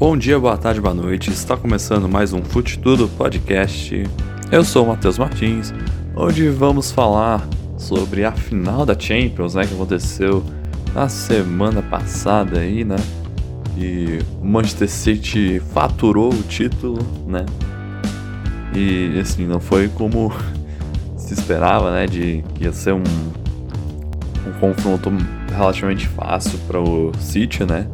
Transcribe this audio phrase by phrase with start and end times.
[0.00, 1.30] Bom dia, boa tarde, boa noite.
[1.30, 4.02] Está começando mais um Fute Tudo Podcast.
[4.50, 5.74] Eu sou o Matheus Martins.
[6.16, 7.46] Hoje vamos falar
[7.76, 10.42] sobre a final da Champions, né, que aconteceu
[10.94, 12.96] na semana passada aí, né?
[13.76, 17.44] E o Manchester City faturou o título, né?
[18.74, 20.32] E assim, não foi como
[21.14, 23.04] se esperava, né, de que ia ser um
[24.48, 25.12] um confronto
[25.54, 27.86] relativamente fácil para o City, né?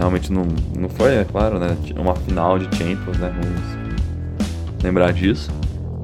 [0.00, 0.46] Realmente não,
[0.78, 1.76] não foi, é claro, né?
[1.94, 3.30] Uma final de Champions, né?
[3.38, 5.50] Vamos lembrar disso.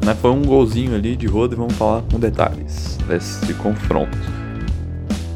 [0.04, 0.14] Né?
[0.14, 4.18] Foi um golzinho ali de roda e vamos falar com detalhes desse confronto.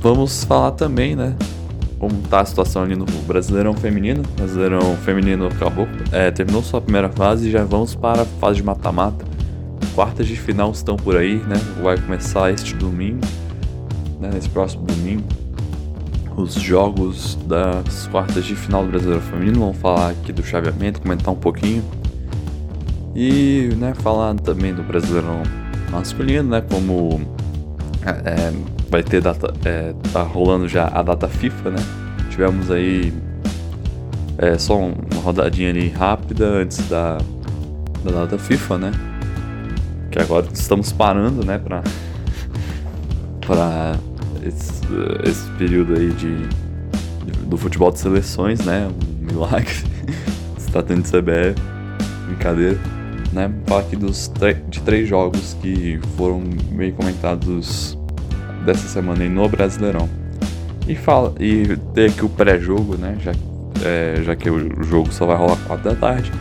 [0.02, 1.34] Vamos falar também, né?
[1.98, 4.22] Como tá a situação ali no Brasileirão Feminino.
[4.22, 8.56] O Brasileirão Feminino acabou, é, terminou sua primeira fase e já vamos para a fase
[8.56, 9.24] de mata-mata.
[9.94, 11.56] Quartas de final estão por aí, né?
[11.82, 13.26] Vai começar este domingo,
[14.20, 14.28] né?
[14.30, 15.39] Nesse próximo domingo
[16.42, 19.60] os jogos das quartas de final do Brasileiro Feminino.
[19.60, 21.84] Vamos falar aqui do chaveamento, comentar um pouquinho.
[23.14, 25.42] E né, falar também do Brasileirão
[25.90, 26.60] Masculino, né?
[26.62, 27.20] Como
[28.04, 28.52] é, é,
[28.88, 29.52] vai ter data.
[29.64, 31.78] É, tá rolando já a data FIFA, né?
[32.30, 33.12] Tivemos aí
[34.38, 37.18] é, só uma rodadinha ali rápida antes da,
[38.04, 38.92] da data FIFA, né?
[40.10, 41.58] Que agora estamos parando, né?
[41.58, 41.82] Pra,
[43.46, 43.96] pra
[44.44, 44.82] esse,
[45.24, 46.36] esse período aí de,
[47.46, 48.88] do futebol de seleções, né?
[48.88, 49.74] Um milagre.
[50.58, 51.60] Se tratando de CBF,
[52.26, 52.78] brincadeira.
[53.32, 53.50] Né?
[53.66, 54.30] Falar aqui dos
[54.68, 57.96] de três jogos que foram meio comentados
[58.64, 60.08] dessa semana aí no Brasileirão.
[60.88, 63.16] E, fala, e ter aqui o pré-jogo, né?
[63.20, 63.32] Já,
[63.84, 66.32] é, já que o jogo só vai rolar 4 da tarde.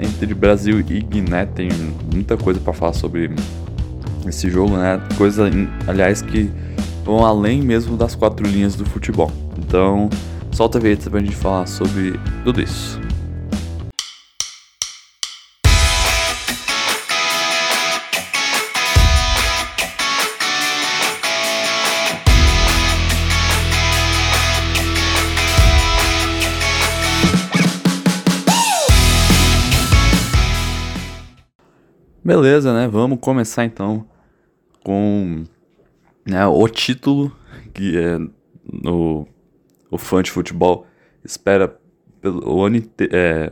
[0.00, 1.68] Entre Brasil e Guiné tem
[2.12, 3.30] muita coisa para falar sobre
[4.26, 5.00] esse jogo, né?
[5.16, 5.48] Coisa,
[5.86, 6.50] aliás, que
[7.08, 9.32] vão além mesmo das quatro linhas do futebol.
[9.56, 10.10] Então,
[10.52, 13.00] solta a vinheta pra gente falar sobre tudo isso.
[32.22, 32.86] Beleza, né?
[32.86, 34.04] Vamos começar então
[34.84, 35.46] com
[36.28, 37.34] né, o título
[37.72, 38.18] que é
[38.70, 39.26] no,
[39.90, 40.86] o fã de futebol
[41.24, 41.74] espera
[42.20, 43.50] pelo o ano, é,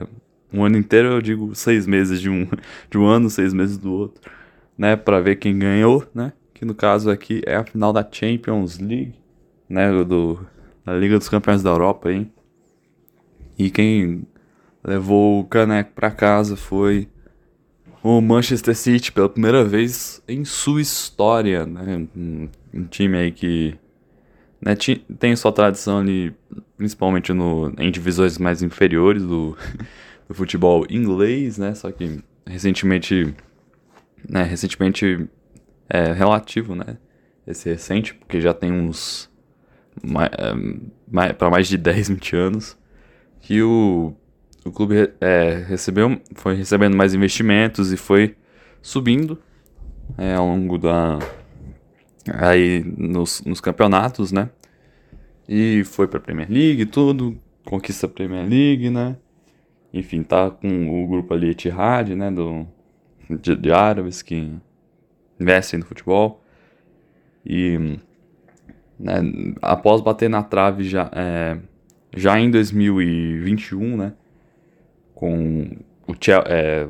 [0.53, 2.47] um ano inteiro, eu digo seis meses de um,
[2.91, 4.31] de um ano, seis meses do outro,
[4.77, 8.79] né, para ver quem ganhou, né, que no caso aqui é a final da Champions
[8.79, 9.15] League,
[9.69, 10.39] né, do,
[10.85, 12.31] da Liga dos Campeões da Europa, hein,
[13.59, 14.27] e quem
[14.85, 17.09] levou o caneco para casa foi
[18.07, 22.07] o Manchester City pela primeira vez em sua história, né?
[22.17, 22.49] Um,
[22.89, 23.77] time aí que
[24.61, 24.77] né,
[25.19, 26.33] tem sua tradição ali,
[26.77, 29.59] principalmente no, em divisões mais inferiores do,
[30.29, 31.75] do futebol inglês, né?
[31.75, 33.35] Só que recentemente,
[34.29, 34.45] né?
[34.45, 35.27] Recentemente
[35.89, 36.99] é relativo, né?
[37.45, 39.29] Esse recente, porque já tem uns
[40.01, 40.55] mais, é,
[41.11, 42.79] mais, para mais de 10, 20 anos
[43.41, 44.15] que o
[44.67, 48.35] o clube é, recebeu, foi recebendo mais investimentos e foi
[48.83, 49.39] subindo
[50.19, 51.19] é, ao longo da
[52.35, 54.51] aí nos, nos campeonatos, né?
[55.49, 59.17] E foi para Premier League e tudo, conquista a Premier League, né?
[59.95, 62.67] Enfim, tá com o grupo ali Etihad, né, do
[63.31, 64.53] de, de árabes que
[65.41, 66.43] investem no futebol.
[67.45, 67.99] E
[68.99, 69.15] né,
[69.63, 71.57] após bater na trave já, é,
[72.17, 74.13] já em 2021, né?
[75.17, 75.67] Com
[76.07, 76.87] o Chelsea, é,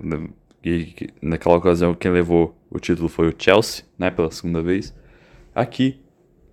[1.22, 4.94] naquela ocasião quem levou o título foi o Chelsea, né, pela segunda vez.
[5.54, 6.00] Aqui,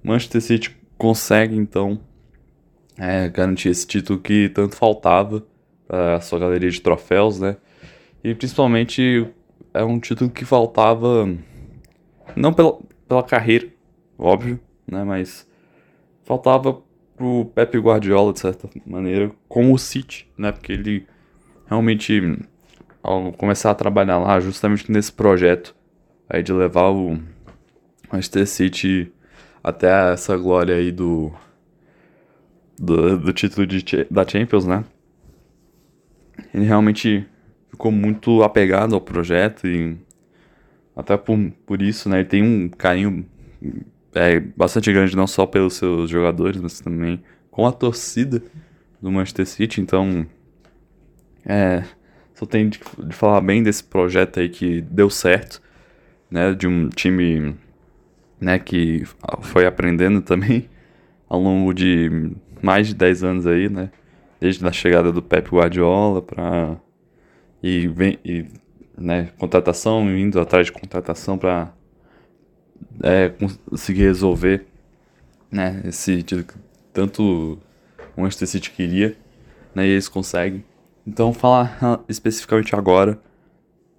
[0.01, 1.99] Manchester City consegue então
[2.97, 5.43] é, garantir esse título que tanto faltava
[5.87, 7.57] para a sua galeria de troféus, né?
[8.23, 9.27] E principalmente
[9.73, 11.27] é um título que faltava
[12.35, 13.67] não pela, pela carreira,
[14.17, 15.47] óbvio, né, mas
[16.23, 16.81] faltava
[17.17, 20.51] pro Pep Guardiola de certa maneira com o City, né?
[20.51, 21.07] Porque ele
[21.67, 22.39] realmente
[23.01, 25.75] ao começar a trabalhar lá justamente nesse projeto
[26.29, 27.19] aí de levar o
[28.11, 29.11] Manchester City
[29.63, 31.31] até essa glória aí do
[32.77, 34.83] do, do título de, da Champions, né?
[36.53, 37.25] Ele realmente
[37.69, 39.97] ficou muito apegado ao projeto e
[40.95, 42.19] até por, por isso, né?
[42.19, 43.25] Ele tem um carinho
[44.13, 48.41] é, bastante grande não só pelos seus jogadores, mas também com a torcida
[49.01, 50.25] do Manchester City, então
[51.45, 51.83] é,
[52.33, 55.61] só tenho de, de, falar bem desse projeto aí que deu certo,
[56.29, 56.53] né?
[56.53, 57.55] De um time,
[58.39, 58.59] né?
[58.59, 59.03] Que
[59.41, 60.69] foi aprendendo também
[61.27, 62.31] ao longo de
[62.61, 63.89] mais de 10 anos aí, né?
[64.43, 66.75] desde a chegada do Pep Guardiola para
[67.63, 68.45] e, vem, e
[68.97, 71.71] né, contratação, indo atrás de contratação para
[73.01, 73.31] é,
[73.69, 74.65] conseguir resolver
[75.49, 76.25] né, esse
[76.91, 77.57] tanto
[78.17, 79.15] o Manchester City queria,
[79.73, 80.61] né, e eles conseguem.
[81.05, 83.19] Então, falar especificamente agora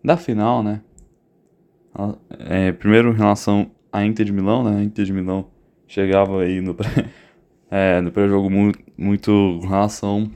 [0.02, 0.80] da final, né?
[2.38, 4.80] É, primeiro, em relação à Inter de Milão, né?
[4.80, 5.46] A Inter de Milão
[5.86, 6.76] chegava aí no,
[7.70, 10.30] é, no pré-jogo muito, muito em relação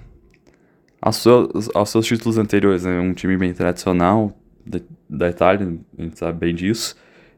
[1.01, 3.01] aos seus, aos seus títulos anteriores, né?
[3.01, 4.33] Um time bem tradicional
[4.65, 6.97] da, da Itália, a gente sabe bem disso.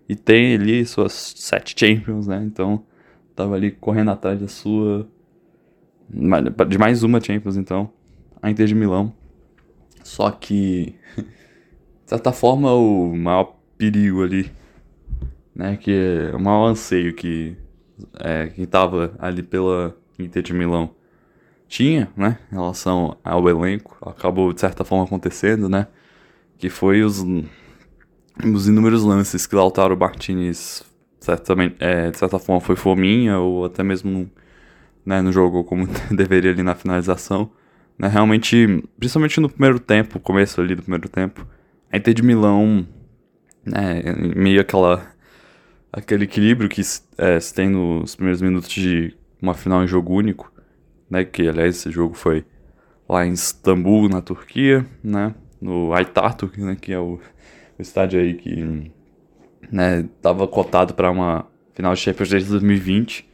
[0.09, 2.43] E tem ali suas sete Champions, né?
[2.45, 2.85] Então,
[3.35, 5.09] tava ali correndo atrás da sua.
[6.69, 7.91] De mais uma Champions, então.
[8.43, 9.15] A Inter de Milão.
[10.03, 10.95] Só que.
[11.17, 14.51] De certa forma, o maior perigo ali.
[15.55, 15.77] Né?
[15.77, 17.57] Que é o maior anseio que.
[18.19, 20.95] É, quem tava ali pela Inter de Milão
[21.69, 22.39] tinha, né?
[22.51, 23.97] Em relação ao elenco.
[24.01, 25.87] Acabou, de certa forma, acontecendo, né?
[26.59, 27.25] Que foi os
[28.45, 30.83] os inúmeros lances que Lautaro Martinez
[31.21, 34.31] certamente, é, de certa forma foi fominha ou até mesmo
[35.05, 37.51] né, no jogo como deveria ali na finalização.
[38.01, 41.47] Né, realmente, principalmente no primeiro tempo, começo ali do primeiro tempo,
[41.93, 42.89] a Inter de Milão,
[43.63, 44.03] né,
[44.35, 45.07] meio aquela
[45.93, 46.81] aquele equilíbrio que
[47.19, 50.51] é, se tem nos primeiros minutos de uma final em jogo único,
[51.11, 52.43] né, que aliás esse jogo foi
[53.07, 57.21] lá em Istambul, na Turquia, né, no Aytaturk, né, que é o
[57.79, 58.93] o estádio aí que
[59.71, 63.29] né, tava cotado para uma final de Champions desde 2020,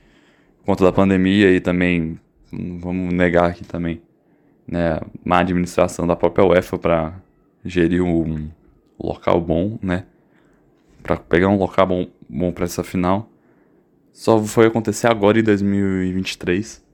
[0.59, 2.19] por conta da pandemia e também,
[2.53, 4.03] vamos negar aqui também,
[4.67, 7.15] né, má administração da própria UEFA para
[7.65, 8.49] gerir um
[8.99, 10.07] local bom, né,
[11.03, 13.31] para pegar um local bom, bom para essa final.
[14.13, 16.85] Só foi acontecer agora em 2023,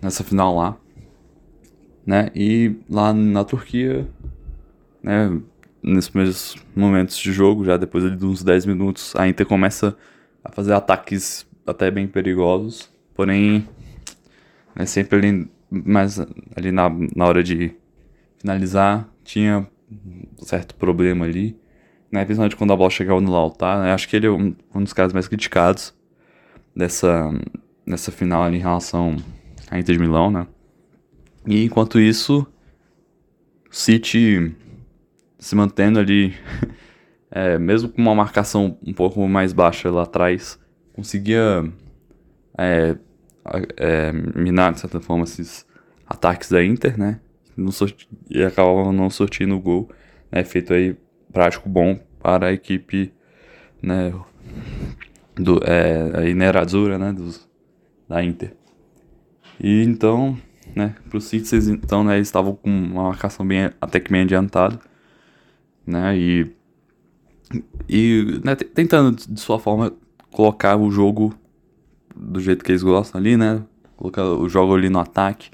[0.00, 0.76] nessa final lá,
[2.06, 4.08] né, e lá na Turquia,
[5.02, 5.40] né,
[5.82, 9.96] nesses primeiros momentos de jogo, já depois de uns 10 minutos, a Inter começa
[10.42, 13.68] a fazer ataques até bem perigosos, porém
[14.74, 16.18] é sempre ali, mais
[16.56, 17.74] ali na, na hora de
[18.38, 21.56] finalizar, tinha um certo problema ali,
[22.10, 24.82] né, principalmente quando a bola chegava no Lautaro, né, acho que ele é um, um
[24.82, 25.94] dos caras mais criticados
[26.74, 27.30] dessa,
[27.86, 29.16] dessa final ali em relação
[29.70, 30.46] à Inter de Milão, né,
[31.46, 32.46] e enquanto isso,
[33.70, 34.54] City
[35.38, 36.34] se mantendo ali,
[37.30, 40.58] é, mesmo com uma marcação um pouco mais baixa lá atrás,
[40.92, 41.64] conseguia
[42.56, 42.96] é,
[43.76, 45.66] é, minar, de certa forma, esses
[46.06, 47.20] ataques da Inter, né?
[48.30, 49.90] e acabava não sortindo o gol,
[50.30, 50.44] né?
[50.44, 50.96] Feito aí
[51.32, 53.12] prático bom para a equipe,
[53.82, 54.12] né?
[55.34, 57.12] Do, é, aí Nerazzurra, né?
[57.12, 57.48] Dos,
[58.08, 58.54] da Inter.
[59.58, 60.38] E então,
[60.74, 60.94] né?
[61.08, 62.16] Para os Citizens, então, né?
[62.16, 64.78] Eles estavam com uma marcação bem, até que bem adiantada
[65.88, 66.16] né?
[66.18, 66.54] E,
[67.88, 69.92] e né, tentando, de sua forma,
[70.30, 71.34] colocar o jogo
[72.18, 73.62] do jeito que eles gostam ali, né?
[73.96, 75.50] Colocar o jogo ali no ataque,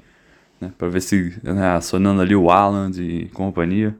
[0.59, 0.71] né?
[0.77, 3.95] Pra ver se, né, acionando ali o Alan e companhia.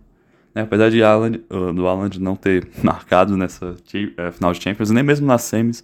[0.53, 0.61] Né?
[0.63, 1.31] Apesar de Alan,
[1.73, 3.75] do Alan não ter marcado nessa
[4.17, 5.83] é, final de Champions, nem mesmo nas semis,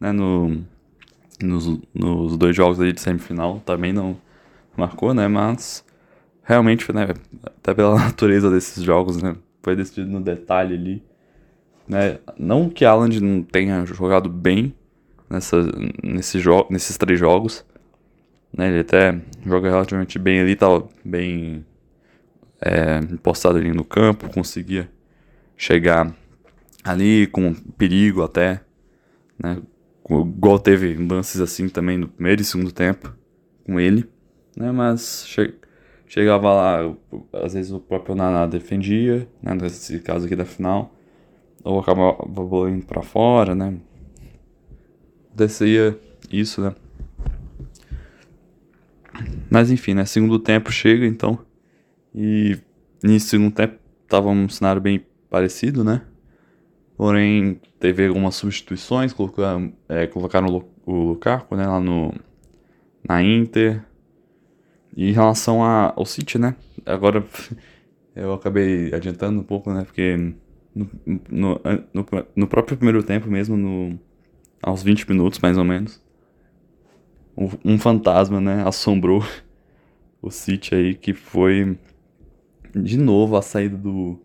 [0.00, 0.12] né?
[0.12, 0.62] No,
[1.42, 4.16] nos, nos dois jogos ali de semifinal, também não
[4.76, 5.26] marcou, né?
[5.28, 5.84] Mas
[6.42, 7.08] realmente, né?
[7.44, 9.36] Até pela natureza desses jogos, né?
[9.62, 11.02] foi decidido no detalhe ali.
[11.88, 12.18] Né?
[12.38, 14.74] Não que Alan não tenha jogado bem
[15.30, 15.56] nessa,
[16.02, 17.64] nesse jo nesses três jogos.
[18.52, 18.68] Né?
[18.68, 21.64] Ele até joga relativamente bem ali, tava bem
[22.60, 22.98] é,
[23.48, 24.90] ali no campo, conseguia
[25.56, 26.12] chegar
[26.84, 28.60] ali com perigo até.
[29.38, 29.58] Né?
[30.10, 33.14] Igual teve lances assim também no primeiro e segundo tempo
[33.64, 34.08] com ele.
[34.56, 34.72] Né?
[34.72, 35.54] Mas che
[36.10, 36.96] Chegava lá,
[37.32, 40.92] às vezes o próprio Naná defendia, né, nesse caso aqui da final,
[41.62, 43.76] ou acabava indo pra fora, né.
[45.40, 45.98] Descia
[46.30, 46.74] isso, né.
[49.50, 51.38] Mas enfim, né, segundo tempo chega então,
[52.14, 52.58] e
[53.02, 56.02] nesse segundo tempo tava um cenário bem parecido, né.
[56.94, 62.12] Porém, teve algumas substituições, colocaram, é, colocaram o Lukaku, né, lá no,
[63.08, 63.82] na Inter,
[64.94, 66.54] e em relação a, ao City, né?
[66.84, 67.24] Agora
[68.14, 69.84] eu acabei adiantando um pouco, né?
[69.84, 70.34] Porque
[70.74, 71.60] no, no,
[71.94, 72.06] no,
[72.36, 73.98] no próprio primeiro tempo mesmo, no,
[74.62, 76.02] aos 20 minutos mais ou menos,
[77.36, 78.62] um, um fantasma, né?
[78.66, 79.24] Assombrou
[80.20, 81.78] o City aí, que foi
[82.74, 84.20] de novo a saída do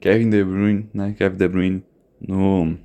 [0.00, 1.14] Kevin De Bruyne, né?
[1.16, 1.84] Kevin De Bruyne
[2.20, 2.76] no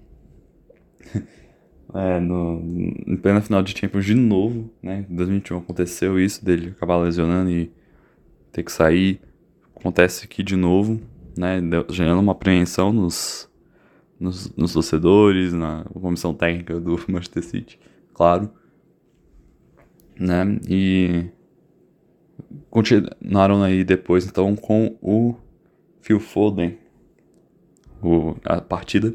[1.93, 2.62] é, no,
[3.08, 5.05] em plena final de Champions de novo, né?
[5.10, 7.72] Em 2021 aconteceu isso dele acabar lesionando e
[8.51, 9.20] ter que sair.
[9.75, 11.01] Acontece aqui de novo,
[11.38, 11.60] né?
[11.89, 13.50] Gerando uma apreensão nos,
[14.22, 17.80] nos, nos torcedores, na comissão técnica do Manchester City,
[18.13, 18.51] claro.
[20.18, 20.60] Né?
[20.70, 21.25] E
[22.70, 25.36] continuaram aí depois então com o
[26.01, 26.78] Phil Foden,
[28.01, 29.12] o, a partida,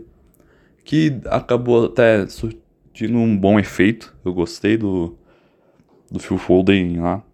[0.85, 4.17] que acabou até surtindo um bom efeito.
[4.25, 5.17] Eu gostei do,
[6.11, 7.25] do Phil Foden lá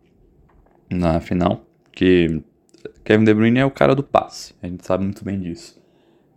[0.90, 2.42] na final, que
[3.02, 5.81] Kevin De Bruyne é o cara do passe, a gente sabe muito bem disso.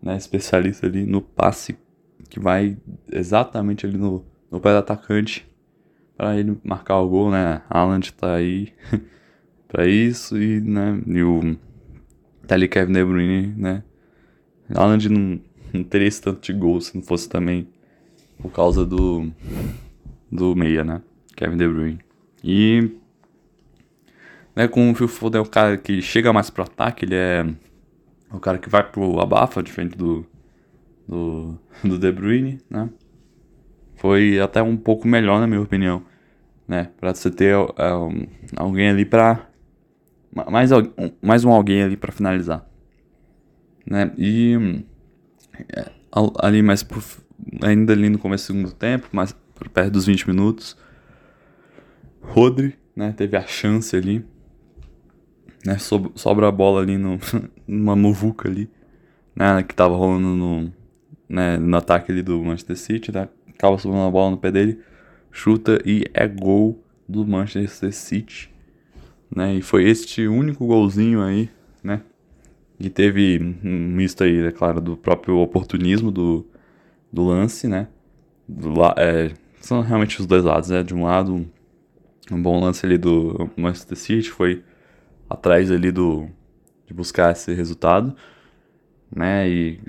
[0.05, 0.15] Né?
[0.15, 1.75] Especialista ali no passe
[2.29, 2.77] que vai
[3.11, 5.47] exatamente ali no, no pé do atacante
[6.15, 7.63] para ele marcar o gol, né?
[7.67, 8.71] Haaland tá aí
[9.67, 11.57] para isso e, né, e o
[12.47, 13.83] tá ali Kevin De Bruyne, né?
[14.73, 15.41] Haaland não,
[15.73, 17.67] não teria esse tanto de gol se não fosse também
[18.37, 19.31] por causa do
[20.31, 21.01] do meia, né?
[21.35, 21.99] Kevin De Bruyne.
[22.43, 22.91] E
[24.55, 27.45] né, com o Phil Foden é o cara que chega mais pro ataque, ele é
[28.31, 30.25] o cara que vai pro abafa, diferente do,
[31.07, 32.89] do, do De Bruyne, né?
[33.95, 36.03] Foi até um pouco melhor, na minha opinião,
[36.67, 36.91] né?
[36.99, 39.49] Pra você ter um, alguém ali pra...
[40.51, 40.69] Mais,
[41.21, 42.69] mais um alguém ali pra finalizar,
[43.85, 44.11] né?
[44.17, 44.83] E
[45.69, 45.89] é,
[46.39, 47.01] ali mais pro,
[47.61, 49.33] ainda ali no começo do segundo tempo, mais
[49.73, 50.77] perto dos 20 minutos,
[52.21, 53.13] Rodri, né?
[53.13, 54.25] Teve a chance ali
[55.65, 55.77] né?
[55.79, 57.19] sobra a bola ali no,
[57.67, 58.69] numa muvuca ali,
[59.35, 59.63] né?
[59.63, 60.73] Que tava rolando no,
[61.27, 63.27] né, no ataque ali do Manchester City, né?
[63.49, 64.79] Acaba sobrando a bola no pé dele,
[65.31, 68.53] chuta e é gol do Manchester City,
[69.33, 69.55] né?
[69.55, 71.49] E foi este único golzinho aí,
[71.83, 72.01] né?
[72.93, 76.45] Teve um misto aí, é claro, do próprio oportunismo do,
[77.11, 77.87] do lance, né?
[78.47, 79.31] Do, é,
[79.61, 80.83] são realmente os dois lados, né?
[80.83, 81.49] De um lado,
[82.31, 84.61] um bom lance ali do Manchester City foi
[85.29, 86.29] atrás ali do
[86.85, 88.15] de buscar esse resultado,
[89.13, 89.49] né?
[89.49, 89.79] E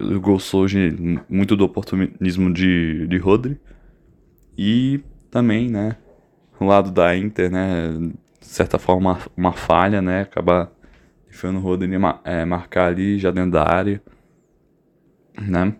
[0.00, 3.60] o gol surge muito do oportunismo de, de Rodri
[4.56, 5.96] e também, né?
[6.60, 7.90] O lado da Inter, né?
[8.40, 10.22] De certa forma, uma falha, né?
[10.22, 10.70] Acabar
[11.26, 11.90] deixando o Rodri
[12.24, 14.02] é, marcar ali já dentro da área,
[15.40, 15.74] né?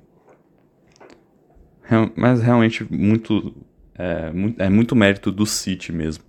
[2.16, 3.54] Mas realmente muito
[3.94, 6.24] é, muito, é muito mérito do City mesmo,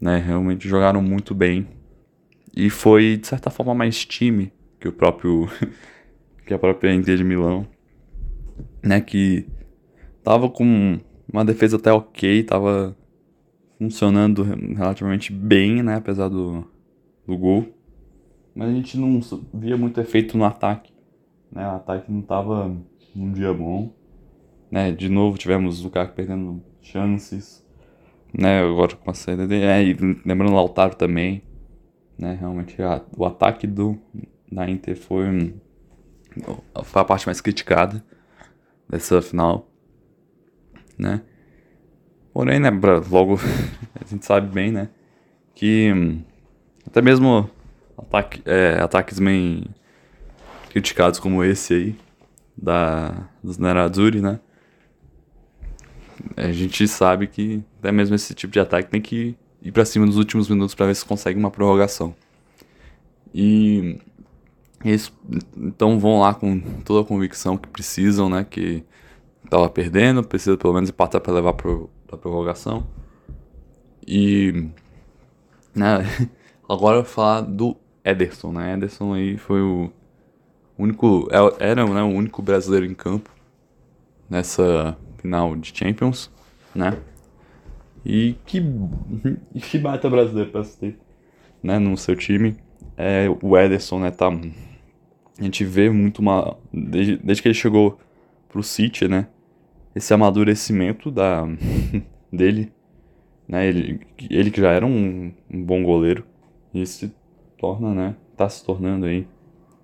[0.00, 0.16] né?
[0.16, 1.68] Realmente jogaram muito bem
[2.58, 5.48] e foi, de certa forma, mais time que o próprio.
[6.44, 7.64] que a própria Inter de Milão.
[8.82, 9.00] Né?
[9.00, 9.46] Que
[10.24, 10.98] tava com
[11.32, 12.96] uma defesa até ok, tava
[13.78, 15.94] funcionando relativamente bem, né?
[15.94, 16.68] Apesar do,
[17.24, 17.64] do gol.
[18.56, 19.20] Mas a gente não
[19.54, 20.92] via muito efeito no ataque.
[21.52, 21.64] Né?
[21.64, 22.76] O ataque não tava
[23.14, 23.94] num dia bom.
[24.68, 24.90] Né?
[24.90, 27.64] De novo tivemos o cara perdendo chances.
[28.36, 28.62] Né?
[28.62, 29.64] Agora com a saída dele.
[29.64, 29.94] É, e
[30.26, 31.42] lembrando o Lautaro também.
[32.18, 32.36] Né?
[32.38, 33.98] Realmente a, o ataque do,
[34.50, 35.54] da Inter foi,
[36.84, 38.04] foi a parte mais criticada
[38.88, 39.70] dessa final.
[40.98, 41.22] Né?
[42.32, 42.70] Porém, né,
[43.10, 43.34] logo
[44.00, 44.88] a gente sabe bem, né,
[45.54, 45.92] que
[46.86, 47.50] até mesmo
[47.96, 49.64] ataque, é, ataques bem
[50.70, 51.96] criticados como esse aí,
[52.56, 54.38] da, dos Nerazzurri, né,
[56.36, 60.06] a gente sabe que até mesmo esse tipo de ataque tem que ir para cima
[60.06, 62.14] nos últimos minutos para ver se consegue uma prorrogação.
[63.34, 63.98] E
[64.84, 65.12] eles
[65.56, 68.46] então vão lá com toda a convicção que precisam, né?
[68.48, 68.84] Que
[69.50, 71.72] tava perdendo, precisa pelo menos empatar para levar para
[72.12, 72.86] a prorrogação.
[74.06, 74.68] E
[75.74, 75.98] né,
[76.68, 78.74] agora eu vou falar do Ederson, né?
[78.74, 79.90] Ederson aí foi o
[80.78, 83.30] único é, era né, o único brasileiro em campo
[84.30, 86.30] nessa final de Champions,
[86.74, 86.96] né?
[88.08, 88.62] E que,
[89.60, 90.98] que baita brasileiro pra ter
[91.62, 92.56] né, no seu time.
[92.96, 94.28] É, o Ederson, né, tá...
[95.38, 96.56] A gente vê muito uma...
[96.72, 97.98] Desde, desde que ele chegou
[98.48, 99.28] pro City, né,
[99.94, 101.44] esse amadurecimento da,
[102.32, 102.72] dele,
[103.46, 104.00] né, ele,
[104.30, 106.24] ele que já era um, um bom goleiro,
[106.74, 107.14] e se
[107.56, 109.26] torna, né, tá se tornando aí,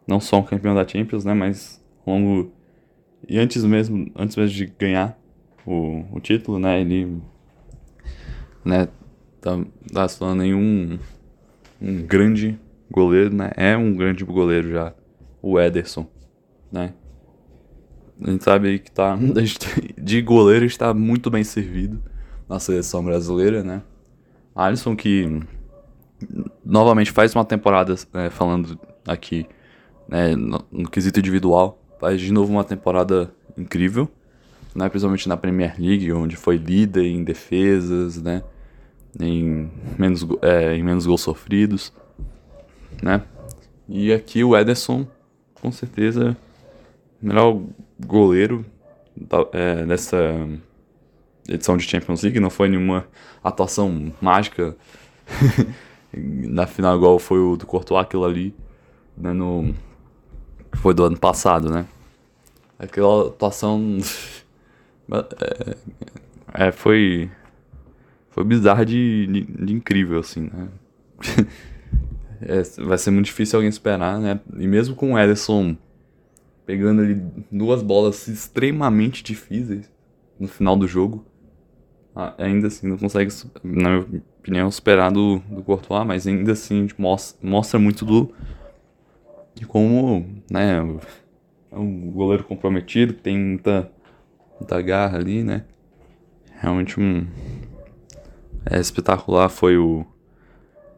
[0.08, 2.50] não só um campeão da Champions, né, mas longo...
[3.28, 5.18] E antes mesmo, antes mesmo de ganhar
[5.64, 7.20] o, o título, né, ele
[8.64, 8.88] né?
[9.40, 9.58] Tá,
[9.92, 10.98] tá se tornando aí um,
[11.80, 12.58] um grande
[12.90, 13.50] goleiro, né?
[13.56, 14.94] É um grande goleiro já,
[15.42, 16.06] o Ederson,
[16.72, 16.94] né?
[18.22, 19.18] A gente sabe que tá,
[19.98, 22.00] de goleiro está muito bem servido
[22.48, 23.82] na seleção brasileira, né?
[24.54, 25.40] Alisson que
[26.64, 29.46] novamente faz uma temporada, né, falando aqui,
[30.08, 34.08] né, no, no, quesito individual, faz de novo uma temporada incrível,
[34.74, 38.42] né, principalmente na Premier League, onde foi líder em defesas, né,
[39.20, 41.92] em menos, é, em menos gols sofridos.
[43.02, 43.22] né?
[43.88, 45.06] E aqui o Ederson,
[45.54, 46.36] com certeza,
[47.20, 47.60] melhor
[48.06, 48.64] goleiro
[49.52, 50.18] é, nessa
[51.48, 52.40] edição de Champions League.
[52.40, 53.06] Não foi nenhuma
[53.42, 54.76] atuação mágica
[56.12, 58.54] na final, igual foi o do Courtois, aquilo ali,
[59.16, 59.74] né, no,
[60.76, 61.86] foi do ano passado, né?
[62.78, 63.98] Aquela atuação
[65.10, 65.76] é,
[66.66, 67.30] é, foi
[68.34, 70.68] foi bizarra de, de, de incrível, assim, né?
[72.42, 74.40] é, vai ser muito difícil alguém esperar, né?
[74.56, 75.76] E mesmo com o Ederson
[76.66, 77.22] pegando ali
[77.52, 79.88] duas bolas extremamente difíceis
[80.36, 81.24] no final do jogo,
[82.36, 87.48] ainda assim não consegue, na minha opinião, superar do, do Courtois, mas ainda assim mostra,
[87.48, 88.34] mostra muito do
[89.54, 90.78] de como, né,
[91.70, 93.92] é um goleiro comprometido, que tem muita,
[94.58, 95.64] muita garra ali, né?
[96.60, 97.24] Realmente um
[98.66, 100.06] é, espetacular foi o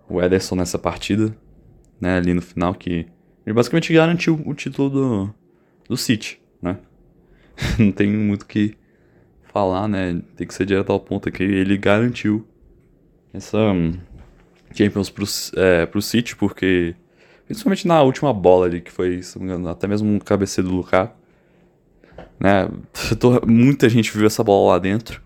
[0.08, 1.36] o Ederson nessa partida,
[2.00, 3.06] né, ali no final, que
[3.44, 5.34] ele basicamente garantiu o título do,
[5.88, 6.78] do City, né?
[7.78, 8.76] Não tem muito o que
[9.52, 10.20] falar, né?
[10.36, 11.42] Tem que ser direto ao ponto aqui.
[11.42, 12.46] Ele garantiu
[13.32, 13.92] essa um,
[14.74, 15.24] Champions pro,
[15.56, 16.94] é, pro City, porque
[17.46, 20.66] principalmente na última bola ali, que foi, se não me engano, até mesmo um cabeceio
[20.66, 21.16] do Lukaku,
[22.38, 22.68] né?
[23.46, 25.22] Muita gente viu essa bola lá dentro.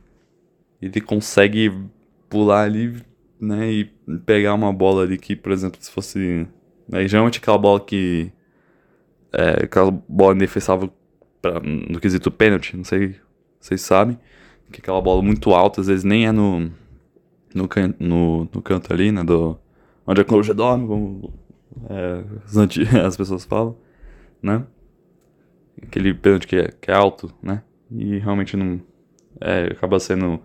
[0.80, 1.72] Ele consegue
[2.30, 3.02] pular ali
[3.38, 3.84] né, e
[4.24, 6.46] pegar uma bola ali que, por exemplo, se fosse.
[6.88, 8.32] Né, geralmente aquela bola que.
[9.32, 10.90] É, aquela bola indefensável
[11.42, 13.20] pra, no quesito pênalti, não sei se
[13.60, 14.18] vocês sabem.
[14.72, 16.70] Que aquela bola muito alta, às vezes nem é no.
[17.52, 19.24] No, can, no, no canto ali, né?
[19.24, 19.58] Do,
[20.06, 21.32] onde a coruja dorme, como
[21.88, 22.24] é,
[23.04, 23.76] as pessoas falam,
[24.40, 24.64] né?
[25.82, 27.62] Aquele pênalti que é, que é alto, né?
[27.90, 28.80] E realmente não.
[29.40, 30.40] É, acaba sendo.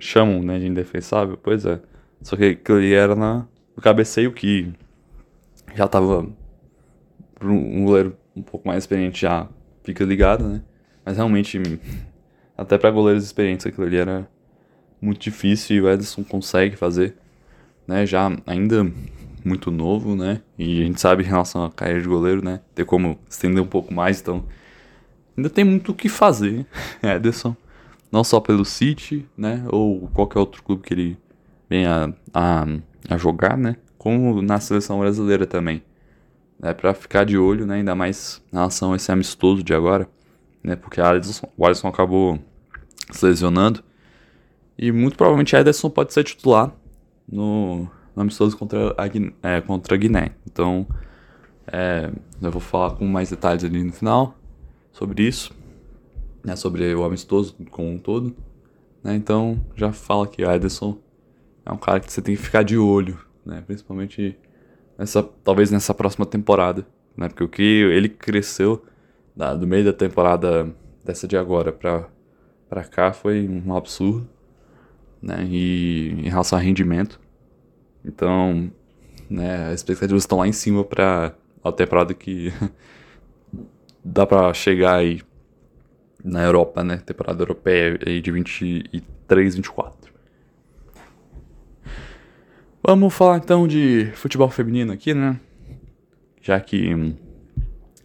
[0.00, 1.80] Chamam né, de indefensável, pois é.
[2.22, 4.72] Só que aquilo ali era na, no cabeceio que
[5.74, 6.26] já tava.
[7.40, 9.48] Um goleiro um pouco mais experiente já
[9.84, 10.62] fica ligado, né?
[11.04, 11.80] Mas realmente,
[12.56, 14.28] até para goleiros experientes, aquilo ali era
[15.00, 17.16] muito difícil e o Edson consegue fazer,
[17.86, 18.04] né?
[18.04, 18.90] Já ainda
[19.44, 20.42] muito novo, né?
[20.58, 22.60] E a gente sabe em relação à carreira de goleiro, né?
[22.74, 24.44] Ter como estender um pouco mais, então
[25.36, 26.66] ainda tem muito o que fazer,
[27.02, 27.56] Ederson.
[28.10, 29.64] Não só pelo City, né?
[29.68, 31.18] Ou qualquer outro clube que ele
[31.68, 33.76] bem a, a, jogar, né?
[33.98, 35.82] Como na seleção brasileira também.
[36.62, 37.76] É para ficar de olho, né?
[37.76, 40.08] Ainda mais em relação a esse amistoso de agora,
[40.62, 40.74] né?
[40.74, 42.38] Porque Alisson, o Alisson acabou
[43.10, 43.82] se lesionando.
[44.78, 46.72] E muito provavelmente Ederson pode ser titular
[47.30, 50.30] no, no amistoso contra a, é, contra a Guiné.
[50.46, 50.86] Então,
[51.66, 54.34] é, eu vou falar com mais detalhes ali no final
[54.92, 55.52] sobre isso,
[56.48, 56.56] né?
[56.56, 58.34] Sobre o amistoso como um todo.
[59.04, 59.14] Né?
[59.14, 60.98] Então, já fala que a Ederson
[61.64, 63.62] é um cara que você tem que ficar de olho, né?
[63.66, 64.36] Principalmente
[64.96, 67.28] nessa, talvez nessa próxima temporada, né?
[67.28, 68.82] Porque o que ele cresceu
[69.36, 72.08] da, do meio da temporada dessa de agora pra,
[72.90, 74.26] cá foi um absurdo,
[75.20, 75.44] né?
[75.44, 77.20] E em relação a rendimento.
[78.02, 78.72] Então,
[79.28, 82.50] né, as expectativas estão lá em cima pra a temporada que
[84.02, 85.20] dá pra chegar aí
[86.24, 86.98] na Europa, né?
[86.98, 90.12] Temporada europeia aí de 23, 24.
[92.82, 95.38] Vamos falar então de futebol feminino aqui, né?
[96.40, 97.16] Já que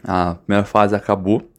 [0.03, 1.49] a primeira fase acabou,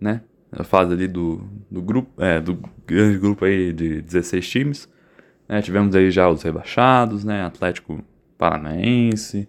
[0.00, 0.22] né?
[0.50, 4.88] A fase ali do, do grupo, é, do grande grupo aí de 16 times.
[5.48, 5.62] Né?
[5.62, 7.44] Tivemos aí já os rebaixados, né?
[7.44, 8.02] Atlético
[8.38, 9.48] Paranaense,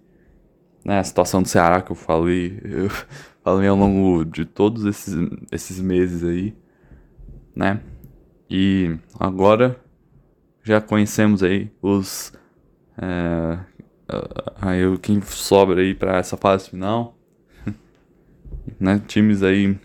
[0.85, 0.99] né?
[0.99, 2.89] A situação do Ceará que eu falei, eu
[3.47, 5.15] falei ao longo de todos esses,
[5.49, 6.53] esses meses aí,
[7.55, 7.79] né?
[8.49, 9.79] E agora
[10.61, 12.33] já conhecemos aí os
[13.01, 13.57] é,
[14.59, 17.17] aí quem sobra aí para essa fase final,
[18.77, 19.01] né?
[19.07, 19.79] Times aí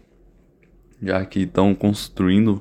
[1.00, 2.60] já que estão construindo,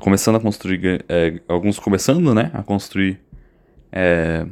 [0.00, 3.20] começando a construir, é, alguns começando, né, a construir
[3.90, 4.46] é,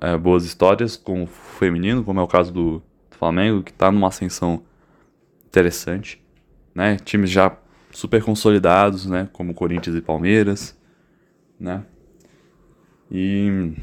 [0.00, 2.82] é, boas histórias com o feminino, como é o caso do,
[3.22, 4.64] Flamengo, que está numa ascensão
[5.52, 6.22] interessante,
[6.74, 6.96] né?
[6.96, 7.54] Times já
[7.90, 10.78] super consolidados, né, como Corinthians e Palmeiras,
[11.60, 11.84] né?
[13.10, 13.74] E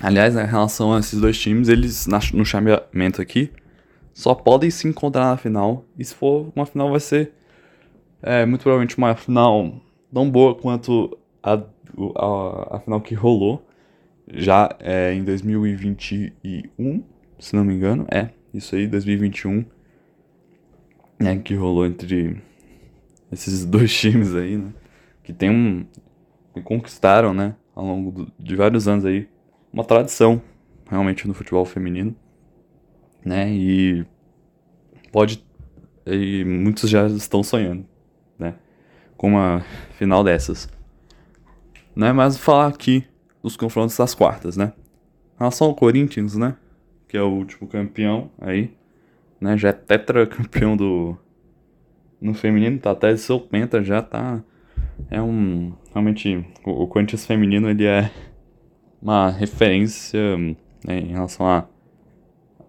[0.00, 3.50] Aliás, em relação a esses dois times, eles no chameamento aqui
[4.12, 5.84] só podem se encontrar na final.
[5.98, 7.32] E se for uma final, vai ser
[8.22, 9.80] é, muito provavelmente uma final
[10.12, 13.66] tão boa quanto a, a, a final que rolou
[14.28, 17.02] já é, em 2021,
[17.38, 18.06] se não me engano.
[18.10, 19.64] É, isso aí, 2021.
[21.18, 22.42] É, que rolou entre
[23.32, 24.72] esses dois times aí, né?
[25.22, 25.86] Que tem um.
[26.54, 27.54] que conquistaram, né?
[27.74, 29.28] Ao longo do, de vários anos aí
[29.72, 30.40] uma tradição
[30.88, 32.16] realmente no futebol feminino,
[33.24, 33.50] né?
[33.50, 34.06] E
[35.12, 35.44] pode
[36.06, 37.84] e muitos já estão sonhando,
[38.38, 38.54] né?
[39.16, 39.64] Com uma
[39.98, 40.68] final dessas.
[41.94, 42.12] Né?
[42.12, 43.04] Mas falar aqui
[43.42, 44.72] dos confrontos das quartas, né?
[45.34, 46.56] Em relação ao Corinthians, né?
[47.08, 48.74] Que é o último campeão aí,
[49.40, 49.56] né?
[49.56, 51.16] Já é tetracampeão do
[52.20, 54.42] no feminino, tá até seu penta já tá
[55.10, 58.10] é um realmente o, o Corinthians feminino ele é
[59.02, 61.68] uma referência né, em relação a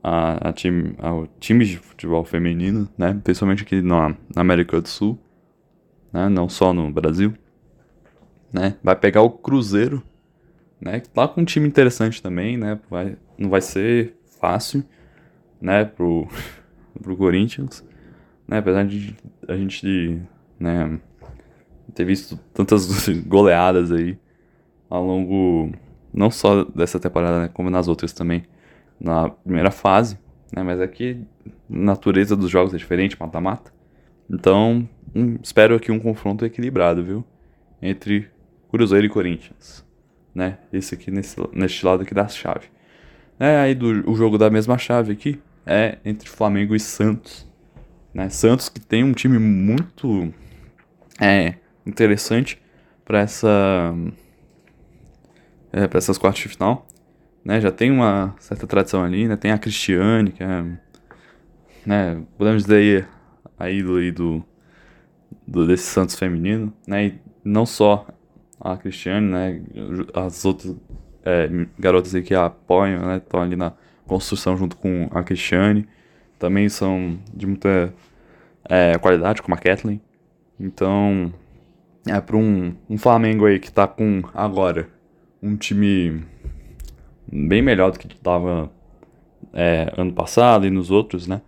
[0.07, 3.19] a, a time, ao time de futebol feminino, né?
[3.23, 5.19] Principalmente aqui na, na América do Sul,
[6.13, 6.29] né?
[6.29, 7.33] Não só no Brasil,
[8.51, 8.77] né?
[8.81, 10.01] Vai pegar o Cruzeiro,
[10.79, 11.01] né?
[11.01, 12.79] Que tá com um time interessante também, né?
[12.89, 14.83] Vai, não vai ser fácil,
[15.61, 15.85] né?
[15.85, 16.27] Pro,
[17.01, 17.85] pro Corinthians,
[18.47, 18.59] né?
[18.59, 19.15] Apesar de
[19.47, 20.21] a gente,
[20.59, 20.99] né?
[21.93, 24.17] Ter visto tantas goleadas aí
[24.89, 25.71] ao longo,
[26.13, 27.49] não só dessa temporada, né?
[27.53, 28.43] Como nas outras também
[28.99, 30.17] na primeira fase,
[30.55, 30.63] né?
[30.63, 33.71] Mas aqui a natureza dos jogos é diferente, mata-mata.
[34.29, 37.25] Então, um, espero aqui um confronto equilibrado, viu?
[37.81, 38.27] Entre
[38.69, 39.85] Cruzeiro e Corinthians,
[40.33, 40.57] né?
[40.71, 42.67] Esse aqui nesse, neste lado aqui da chave.
[43.39, 47.45] É, aí do, o jogo da mesma chave aqui é entre Flamengo e Santos,
[48.13, 48.29] né?
[48.29, 50.33] Santos que tem um time muito
[51.19, 52.61] é, interessante
[53.05, 53.93] para essa
[55.71, 56.87] é, para essas quartas de final
[57.47, 59.37] né, já tem uma certa tradição ali, né?
[59.37, 60.65] Tem a Cristiane, que é,
[61.85, 63.07] né, podemos dizer
[63.57, 64.45] aí do, do,
[65.47, 67.05] do desse Santos feminino, né?
[67.05, 68.05] E não só
[68.59, 69.61] a Cristiane, né?
[70.13, 70.75] As outras
[71.23, 71.49] é,
[71.79, 73.15] garotas aí que a apoiam, né?
[73.15, 73.71] Estão ali na
[74.07, 75.87] construção junto com a Cristiane.
[76.39, 77.93] Também são de muita
[78.67, 80.01] é, qualidade, como a Kathleen.
[80.59, 81.33] Então,
[82.07, 84.89] é para um, um Flamengo aí que tá com agora
[85.41, 86.23] um time
[87.31, 88.71] bem melhor do que estava
[89.53, 91.41] é, ano passado e nos outros, né?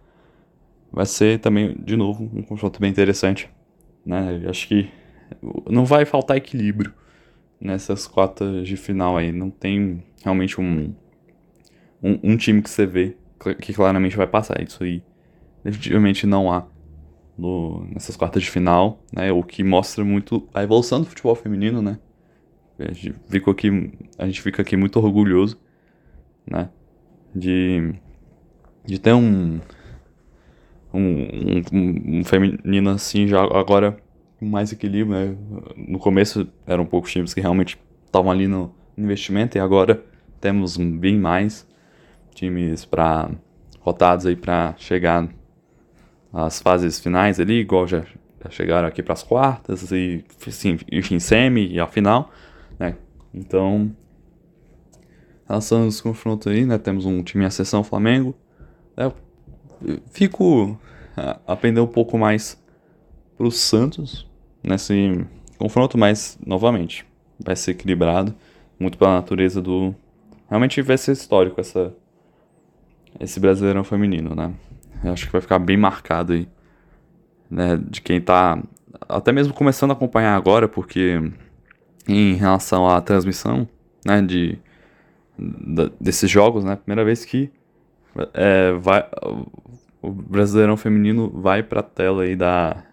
[0.92, 3.50] Vai ser também, de novo, um confronto bem interessante,
[4.06, 4.42] né?
[4.48, 4.90] Acho que
[5.70, 6.94] não vai faltar equilíbrio
[7.62, 9.32] nessas quartas de final aí.
[9.32, 10.94] Não tem realmente um,
[12.02, 13.18] um, um time que você vê
[13.62, 14.62] que claramente vai passar.
[14.62, 15.04] Isso aí
[15.64, 16.68] definitivamente não há
[17.38, 19.32] no, nessas quartas de final, né?
[19.32, 22.00] O que mostra muito a evolução do futebol feminino, né?
[22.78, 25.60] A gente, fica aqui, a gente fica aqui muito orgulhoso
[26.50, 26.70] né?
[27.34, 27.94] De,
[28.84, 29.60] de ter um,
[30.94, 31.28] um,
[31.72, 33.98] um, um feminino assim já agora
[34.40, 35.38] com mais equilíbrio, né?
[35.78, 40.04] No começo eram poucos times que realmente estavam ali no investimento e agora
[40.42, 41.68] temos bem mais
[42.34, 43.30] times para
[43.80, 45.28] rotados aí para chegar
[46.32, 48.04] às fases finais ali, igual já,
[48.44, 52.32] já chegaram aqui para as quartas e sim, enfim, semi e a final,
[52.78, 52.96] né?
[53.34, 53.92] Então,
[55.48, 56.78] relação aos confrontos aí, né?
[56.78, 58.36] Temos um time em acessão Flamengo.
[58.96, 59.14] Eu
[60.12, 60.80] fico
[61.18, 62.62] a aprender um pouco mais
[63.38, 64.30] pro Santos
[64.64, 65.26] nesse
[65.58, 67.06] confronto, mas novamente
[67.40, 68.36] vai ser equilibrado,
[68.80, 69.96] muito pela natureza do.
[70.48, 71.94] Realmente vai ser histórico essa
[73.20, 74.54] esse Brasileirão feminino, né?
[75.04, 76.48] Eu acho que vai ficar bem marcado aí,
[77.50, 77.78] né?
[77.78, 78.62] De quem tá
[79.08, 81.22] até mesmo começando a acompanhar agora, porque
[82.08, 83.68] em relação à transmissão,
[84.06, 84.22] né?
[84.22, 84.60] De
[86.00, 86.76] desses jogos, né?
[86.76, 87.50] Primeira vez que
[88.34, 89.08] é, vai,
[90.02, 92.84] o Brasileirão Feminino vai pra tela aí da,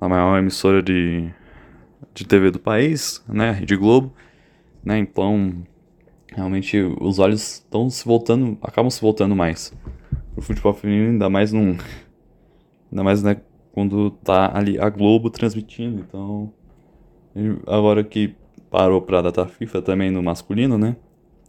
[0.00, 1.28] da maior emissora de,
[2.14, 3.50] de TV do país, né?
[3.50, 4.12] Rede Globo,
[4.84, 4.98] né?
[4.98, 5.66] Então,
[6.36, 9.72] realmente os olhos estão se voltando, acabam se voltando mais
[10.34, 11.76] pro futebol feminino, ainda mais num.
[12.92, 13.40] Ainda mais, né?
[13.72, 16.52] Quando tá ali a Globo transmitindo, então.
[17.66, 18.36] Agora que
[18.70, 20.94] parou pra data FIFA também no masculino, né?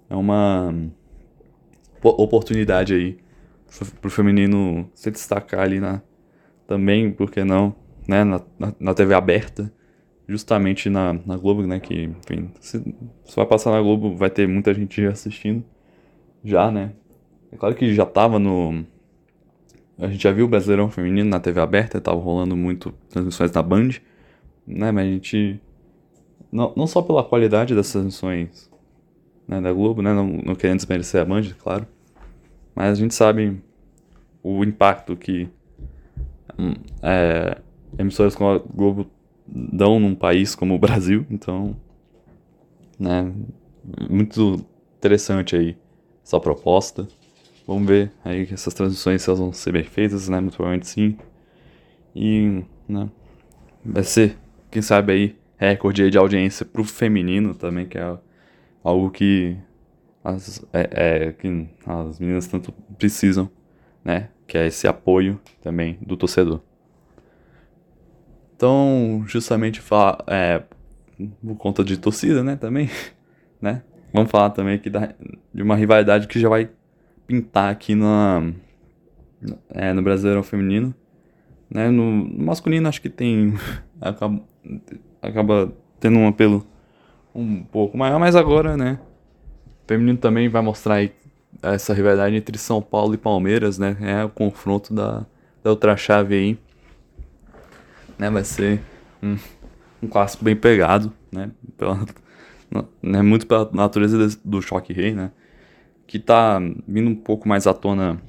[0.10, 0.73] é uma
[2.02, 3.17] oportunidade aí
[4.02, 6.02] pro feminino se destacar ali na
[6.65, 7.73] também, por que não,
[8.08, 9.71] né, na, na, na TV aberta,
[10.28, 12.80] justamente na, na Globo, né, que, enfim, se,
[13.24, 15.63] se vai passar na Globo, vai ter muita gente assistindo
[16.44, 16.92] já, né.
[17.52, 18.86] É claro que já tava no
[20.00, 23.63] a gente já viu o Brasileirão Feminino na TV aberta, tava rolando muito transmissões na
[23.63, 23.90] Band,
[24.66, 25.60] né, mas a gente
[26.52, 28.70] não, não só pela qualidade das transmissões
[29.48, 31.88] né, da Globo, né, não, não querendo desmerecer a Band, claro,
[32.76, 33.60] mas a gente sabe
[34.44, 35.50] o impacto que
[36.60, 37.58] hum, é,
[37.98, 39.08] emissoras como a Globo
[39.48, 41.76] dão num país como o Brasil, então,
[43.00, 43.32] né,
[44.10, 44.66] muito
[44.98, 45.78] interessante aí
[46.24, 47.08] essa proposta.
[47.66, 50.88] Vamos ver aí que essas transmissões se elas vão ser bem feitas, né, muito provavelmente
[50.88, 51.18] sim.
[52.16, 53.10] E, né,
[53.84, 54.38] vai ser,
[54.72, 58.18] quem sabe aí, recorde de audiência pro feminino também, que é
[58.84, 59.58] algo que
[60.24, 63.50] as, é, é, que as meninas tanto precisam
[64.08, 64.30] né?
[64.48, 66.62] Que é esse apoio também do torcedor.
[68.58, 70.63] Então, justamente falar, é,
[71.46, 72.89] por conta de torcida, né, também,
[73.62, 73.84] né?
[74.12, 75.13] Vamos falar também aqui da,
[75.54, 76.67] de uma rivalidade que já vai
[77.28, 78.52] pintar aqui na,
[79.70, 80.91] é, no Brasileirão Feminino.
[81.70, 81.91] Né?
[81.91, 83.54] No, no, masculino acho que tem.
[84.02, 84.41] acaba,
[85.22, 86.65] acaba tendo um apelo
[87.36, 89.00] um pouco maior, mas agora, né?
[89.84, 91.12] O feminino também vai mostrar aí
[91.62, 93.96] essa rivalidade entre São Paulo e Palmeiras, né?
[94.02, 95.28] É o confronto da,
[95.63, 96.66] da outra chave aí.
[98.17, 98.30] Né?
[98.30, 98.82] Vai ser
[99.21, 99.38] um,
[100.01, 101.51] um clássico bem pegado, né?
[101.77, 102.06] Pela,
[103.01, 103.21] né?
[103.21, 105.32] Muito pela natureza do choque rei, né?
[106.06, 108.21] Que tá vindo um pouco mais à tona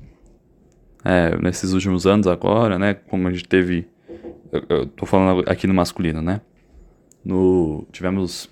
[1.05, 2.95] é, nesses últimos anos agora, né?
[2.95, 3.89] Como a gente teve.
[4.51, 6.41] Eu, eu tô falando aqui no masculino, né?
[7.25, 8.49] No, tivemos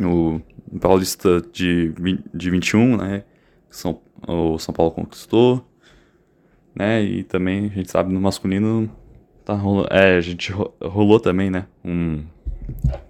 [0.00, 0.40] o
[0.80, 1.92] Paulista de,
[2.32, 3.24] de 21, né?
[3.70, 5.64] São, o São Paulo conquistou,
[6.74, 7.02] né?
[7.02, 8.90] E também a gente sabe no masculino
[9.48, 11.66] tá rolando, é, a gente rolou também, né?
[11.82, 12.22] Um,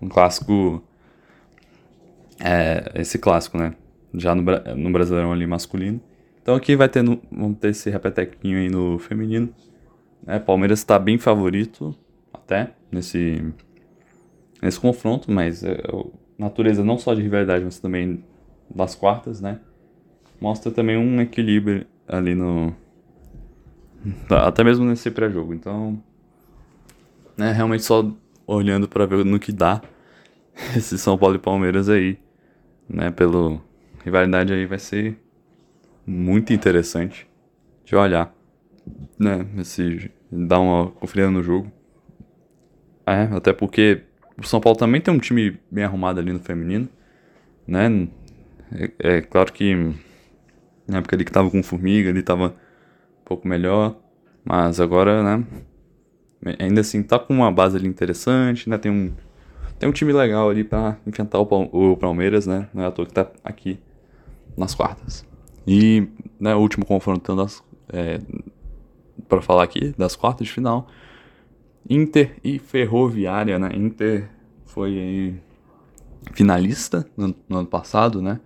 [0.00, 0.80] um clássico,
[2.38, 3.74] é, esse clássico, né?
[4.14, 4.42] Já no,
[4.76, 6.00] no Brasileirão ali masculino.
[6.40, 9.52] Então aqui vai ter, no, vamos ter esse repetequinho aí no feminino.
[10.28, 11.92] É, Palmeiras está bem favorito
[12.32, 13.44] até nesse,
[14.62, 15.82] nesse confronto, mas é,
[16.38, 18.22] natureza não só de rivalidade, mas também
[18.72, 19.58] das quartas, né?
[20.40, 22.72] Mostra também um equilíbrio ali no.
[24.30, 25.52] Até mesmo nesse pré-jogo.
[25.52, 26.00] Então.
[27.38, 28.10] É realmente só
[28.46, 29.80] olhando para ver no que dá
[30.76, 32.18] esse São Paulo e Palmeiras aí.
[32.88, 33.10] Né?
[33.10, 33.60] Pelo
[34.04, 35.18] rivalidade aí vai ser
[36.06, 37.28] muito interessante
[37.84, 38.34] de olhar,
[39.18, 39.46] né?
[39.58, 41.70] Esse, dar uma conferida no jogo.
[43.06, 44.02] É, até porque
[44.36, 46.88] o São Paulo também tem um time bem arrumado ali no feminino,
[47.66, 48.08] né?
[48.72, 49.74] É, é claro que
[50.86, 53.96] na época ali que tava com Formiga, ele tava um pouco melhor,
[54.44, 55.46] mas agora, né?
[56.58, 58.78] Ainda assim, tá com uma base ali interessante, né?
[58.78, 59.12] Tem um,
[59.78, 62.68] tem um time legal ali para enfrentar o, Palmeiras, né?
[62.72, 63.78] Não é à toa que tá aqui
[64.56, 65.24] nas quartas.
[65.66, 68.20] E né, o último confronto das, é,
[69.28, 70.88] para falar aqui das quartas de final,
[71.88, 73.70] Inter e Ferroviária, né?
[73.74, 74.28] Inter
[74.66, 75.34] foi aí,
[76.32, 78.40] finalista no, no, ano passado, né?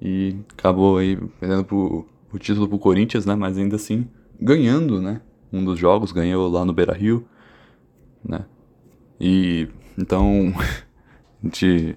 [0.00, 3.34] E acabou aí perdendo pro, o título pro Corinthians, né?
[3.34, 4.08] Mas ainda assim
[4.40, 5.20] ganhando, né?
[5.52, 7.26] Um dos jogos ganhou lá no Beira Rio,
[8.24, 8.44] né?
[9.20, 10.52] E então
[11.42, 11.96] a gente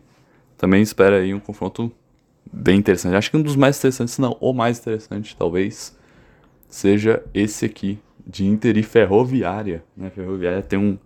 [0.58, 1.92] também espera aí um confronto
[2.52, 3.16] bem interessante.
[3.16, 5.98] Acho que um dos mais interessantes, não, o mais interessante, talvez,
[6.68, 9.84] seja esse aqui, de Inter e Ferroviária.
[9.96, 10.10] Né?
[10.10, 10.98] Ferroviária tem um,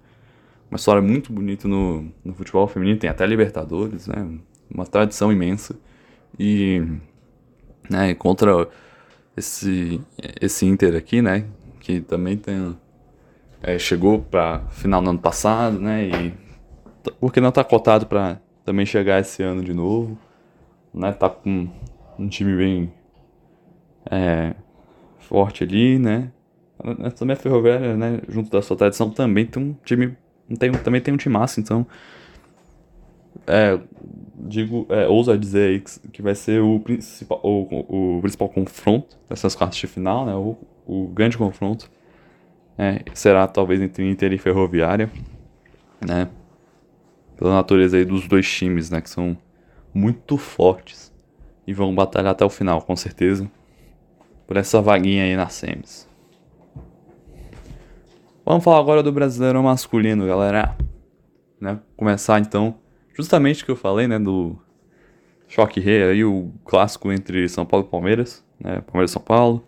[0.69, 4.37] uma história muito bonita no, no futebol feminino, tem até Libertadores, né?
[4.69, 5.75] uma tradição imensa.
[6.37, 6.83] E
[7.89, 8.67] né, contra
[9.35, 10.01] esse,
[10.41, 11.45] esse Inter aqui, né?
[11.87, 12.75] Que também tem.
[13.63, 16.05] É, chegou para final do ano passado, né?
[16.05, 16.33] E
[17.19, 20.17] porque não está cotado para também chegar esse ano de novo
[20.93, 21.13] né?
[21.13, 21.69] Tá com
[22.19, 22.93] um time bem
[24.09, 24.55] é,
[25.19, 26.31] forte ali, né?
[27.17, 28.21] Também a Ferroviária, né?
[28.27, 30.17] Junto da sua tradição, também tem um time.
[30.59, 31.85] Tem, também tem um time massa, então.
[33.45, 33.79] É,
[34.35, 39.77] digo, é, ousa dizer que vai ser o principal, o, o principal confronto dessas quartas
[39.77, 40.35] de final, né?
[40.35, 41.91] O, o grande confronto
[42.77, 45.11] é, será talvez entre Inter e Ferroviária,
[45.99, 46.29] né?
[47.35, 49.01] Pela natureza aí dos dois times, né?
[49.01, 49.37] Que são
[49.93, 51.13] muito fortes
[51.65, 53.51] e vão batalhar até o final, com certeza,
[54.47, 56.07] por essa vaguinha aí na SEMIS.
[58.45, 60.77] Vamos falar agora do brasileiro masculino, galera.
[61.59, 61.79] Né?
[61.97, 62.79] Começar então,
[63.13, 64.57] justamente o que eu falei, né, do
[65.47, 69.66] choque rei aí, o clássico entre São Paulo e Palmeiras, né, Palmeiras e São Paulo,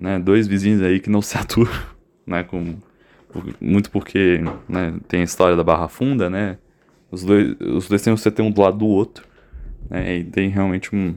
[0.00, 1.72] né, dois vizinhos aí que não se aturam,
[2.26, 2.76] né, com,
[3.60, 6.58] muito porque, né, tem a história da Barra Funda, né,
[7.10, 9.26] os dois, os dois têm que ter um do lado do outro.
[9.88, 10.18] Né?
[10.18, 11.14] E tem realmente um.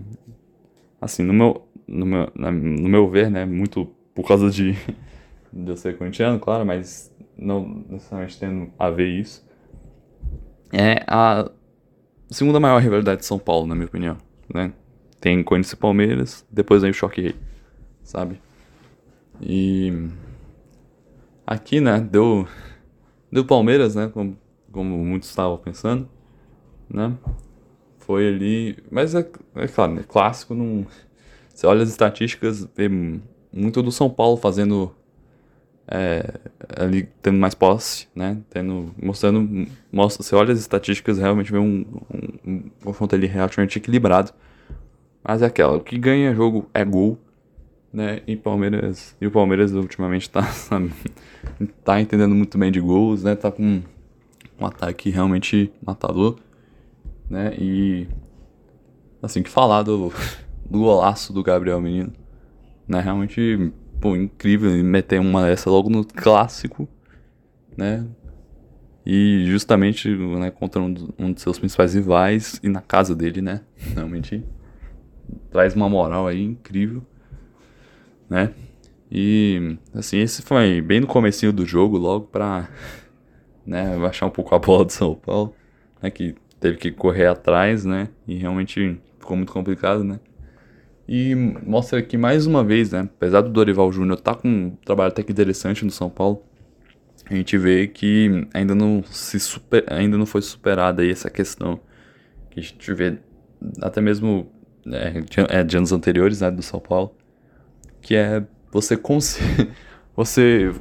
[0.99, 3.45] Assim, no meu, no meu, no meu ver, né?
[3.45, 4.73] Muito por causa de,
[5.51, 9.45] de eu ser corintiano, claro, mas não necessariamente tendo a ver isso.
[10.71, 11.49] É a
[12.29, 14.17] segunda maior rivalidade de São Paulo, na minha opinião.
[14.53, 14.71] Né?
[15.19, 17.35] Tem Corinthians e Palmeiras, depois vem o Choque Rei,
[18.03, 18.39] sabe?
[19.41, 20.09] E
[21.45, 22.47] aqui, né, deu,
[23.31, 24.37] deu Palmeiras, né, como
[24.71, 26.07] como muitos estavam pensando,
[26.89, 27.13] né?
[27.99, 30.03] Foi ali, mas é, é claro, né?
[30.07, 30.85] clássico não.
[31.53, 32.89] Você olha as estatísticas, vê
[33.51, 34.95] muito do São Paulo fazendo
[35.87, 36.39] é,
[36.77, 38.37] ali tendo mais posse, né?
[38.49, 43.77] Tendo, mostrando, mostra, você olha as estatísticas, realmente vê um, um, um confronto ali relativamente
[43.77, 44.31] equilibrado.
[45.23, 47.19] Mas é aquela, o que ganha jogo é gol,
[47.93, 48.21] né?
[48.25, 50.41] E Palmeiras, e o Palmeiras ultimamente tá,
[51.83, 53.35] tá entendendo muito bem de gols, né?
[53.35, 53.81] Tá com
[54.59, 56.37] um ataque realmente matador,
[57.29, 57.53] né?
[57.57, 58.07] E
[59.21, 60.13] assim que falar do,
[60.69, 62.13] do golaço do Gabriel Menino,
[62.87, 63.01] né?
[63.01, 66.87] Realmente, pô, incrível meter uma dessa logo no clássico,
[67.75, 68.05] né?
[69.05, 73.61] E justamente né, contra um, um dos seus principais rivais e na casa dele, né?
[73.95, 74.43] Realmente
[75.49, 77.03] traz uma moral aí incrível,
[78.31, 78.53] né?
[79.11, 82.69] E assim, esse foi bem no comecinho do jogo, logo pra
[83.67, 85.53] né, baixar um pouco a bola do São Paulo,
[86.01, 90.17] né, que teve que correr atrás, né, e realmente ficou muito complicado, né.
[91.05, 94.69] E mostra aqui mais uma vez, né, apesar do Dorival Júnior estar tá com um
[94.85, 96.41] trabalho até que interessante no São Paulo,
[97.29, 101.81] a gente vê que ainda não se super, ainda não foi superada aí essa questão
[102.49, 103.17] que a gente vê
[103.81, 104.49] até mesmo
[104.89, 107.13] é, de, é, de anos anteriores, né, do São Paulo,
[108.01, 109.69] que é você conseguir
[110.15, 110.73] você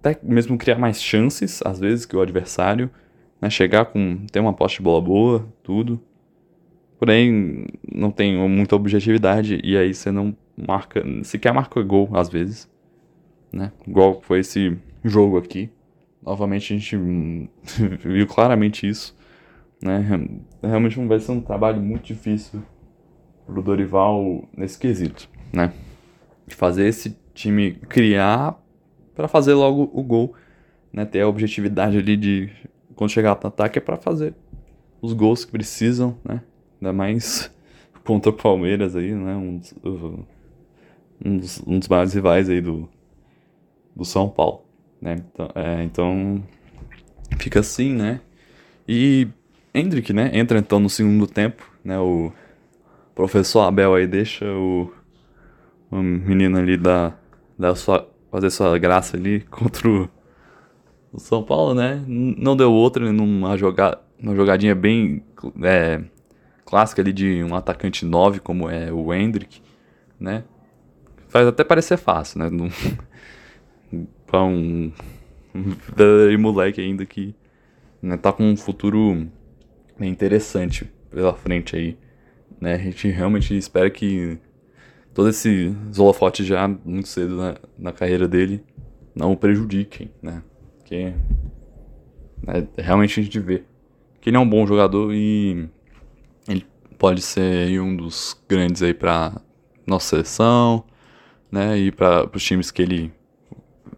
[0.00, 2.90] até mesmo criar mais chances, às vezes, que o adversário,
[3.40, 3.50] né?
[3.50, 4.26] Chegar com.
[4.30, 6.00] ter uma poste de bola boa, tudo.
[6.98, 11.02] Porém, não tem muita objetividade e aí você não marca.
[11.22, 12.68] sequer marca gol, às vezes.
[13.52, 13.72] Né?
[13.86, 15.70] Igual foi esse jogo aqui.
[16.22, 16.96] Novamente a gente
[18.04, 19.16] viu claramente isso.
[19.80, 20.04] Né?
[20.60, 22.60] Realmente vai ser um trabalho muito difícil
[23.46, 25.72] pro Dorival nesse quesito, né?
[26.48, 28.60] De fazer esse time criar
[29.14, 30.34] para fazer logo o gol,
[30.92, 31.04] né?
[31.04, 32.50] Ter a objetividade ali de
[32.96, 34.34] quando chegar no ataque é para fazer
[35.00, 36.42] os gols que precisam, né?
[36.80, 37.50] Ainda mais
[38.04, 39.36] contra o Palmeiras aí, né?
[39.36, 39.74] Um dos,
[41.24, 42.88] um dos, um dos maiores rivais aí do,
[43.94, 44.64] do São Paulo,
[45.00, 45.16] né?
[45.32, 46.42] Então, é, então
[47.38, 48.20] fica assim, né?
[48.86, 49.28] E
[49.74, 50.30] Hendrick, né?
[50.32, 51.98] Entra então no segundo tempo, né?
[51.98, 52.32] O
[53.14, 54.92] professor Abel aí deixa o,
[55.90, 57.14] o menino ali da,
[57.58, 60.08] da sua fazer sua graça ali contra o,
[61.12, 62.02] o São Paulo, né?
[62.06, 65.24] Não deu outra numa jogada, uma jogadinha bem
[65.62, 66.02] é,
[66.64, 69.62] clássica ali de um atacante 9 como é o Hendrick,
[70.18, 70.44] né?
[71.28, 72.50] Faz até parecer fácil, né?
[74.26, 74.92] Pra um,
[75.54, 77.34] um moleque ainda que
[78.02, 79.26] né, tá com um futuro
[79.98, 81.96] interessante pela frente aí,
[82.60, 82.74] né?
[82.74, 84.38] A gente realmente espera que
[85.18, 88.64] todo esse holofote já muito cedo na, na carreira dele
[89.16, 90.44] não o prejudiquem, né?
[90.84, 91.12] Que
[92.40, 93.64] né, realmente a gente vê
[94.20, 95.68] que ele é um bom jogador e
[96.48, 96.64] ele
[96.96, 99.42] pode ser um dos grandes aí para
[99.84, 100.84] nossa seleção,
[101.50, 101.76] né?
[101.76, 103.12] E para os times que ele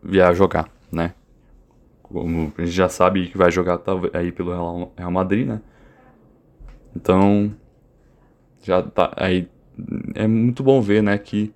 [0.03, 1.13] vier jogar, né?
[2.03, 3.79] Como a gente já sabe que vai jogar
[4.15, 4.53] aí pelo
[4.97, 5.61] Real Madrid, né?
[6.97, 7.55] Então
[8.63, 9.47] já tá aí
[10.15, 11.53] é muito bom ver, né, que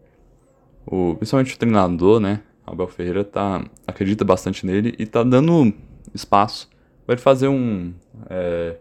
[0.86, 5.72] o, principalmente o treinador, né, Abel Ferreira tá, acredita bastante nele e tá dando
[6.14, 6.68] espaço
[7.04, 7.92] para ele fazer um
[8.30, 8.76] é,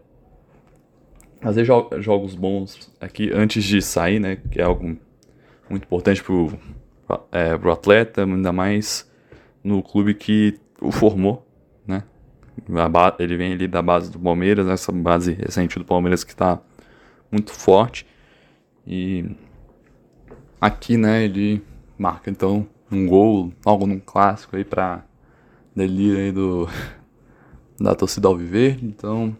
[1.40, 4.96] fazer jo jogos bons aqui antes de sair, né, que é algo
[5.68, 6.52] muito importante pro,
[7.30, 9.10] é, pro atleta, ainda mais
[9.62, 11.46] no clube que o formou,
[11.86, 12.04] né,
[13.18, 16.60] ele vem ali da base do Palmeiras, essa base recente do Palmeiras que está
[17.30, 18.06] muito forte
[18.86, 19.36] e
[20.60, 21.62] aqui, né, ele
[21.98, 25.04] marca então um gol, algo num clássico aí pra
[25.74, 26.68] delírio aí do
[27.80, 28.78] da torcida ao viver.
[28.82, 29.36] Então,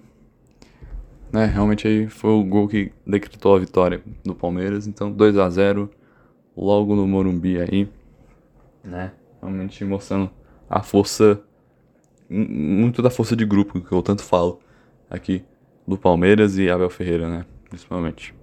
[1.32, 4.86] né, realmente aí foi o gol que decretou a vitória do Palmeiras.
[4.86, 5.90] Então, 2 a 0
[6.56, 7.88] logo no Morumbi aí,
[8.82, 9.12] né?
[9.40, 10.30] Realmente mostrando
[10.68, 11.42] a força
[12.28, 14.60] muito da força de grupo que eu tanto falo
[15.10, 15.44] aqui
[15.86, 18.34] do Palmeiras e Abel Ferreira, né, principalmente.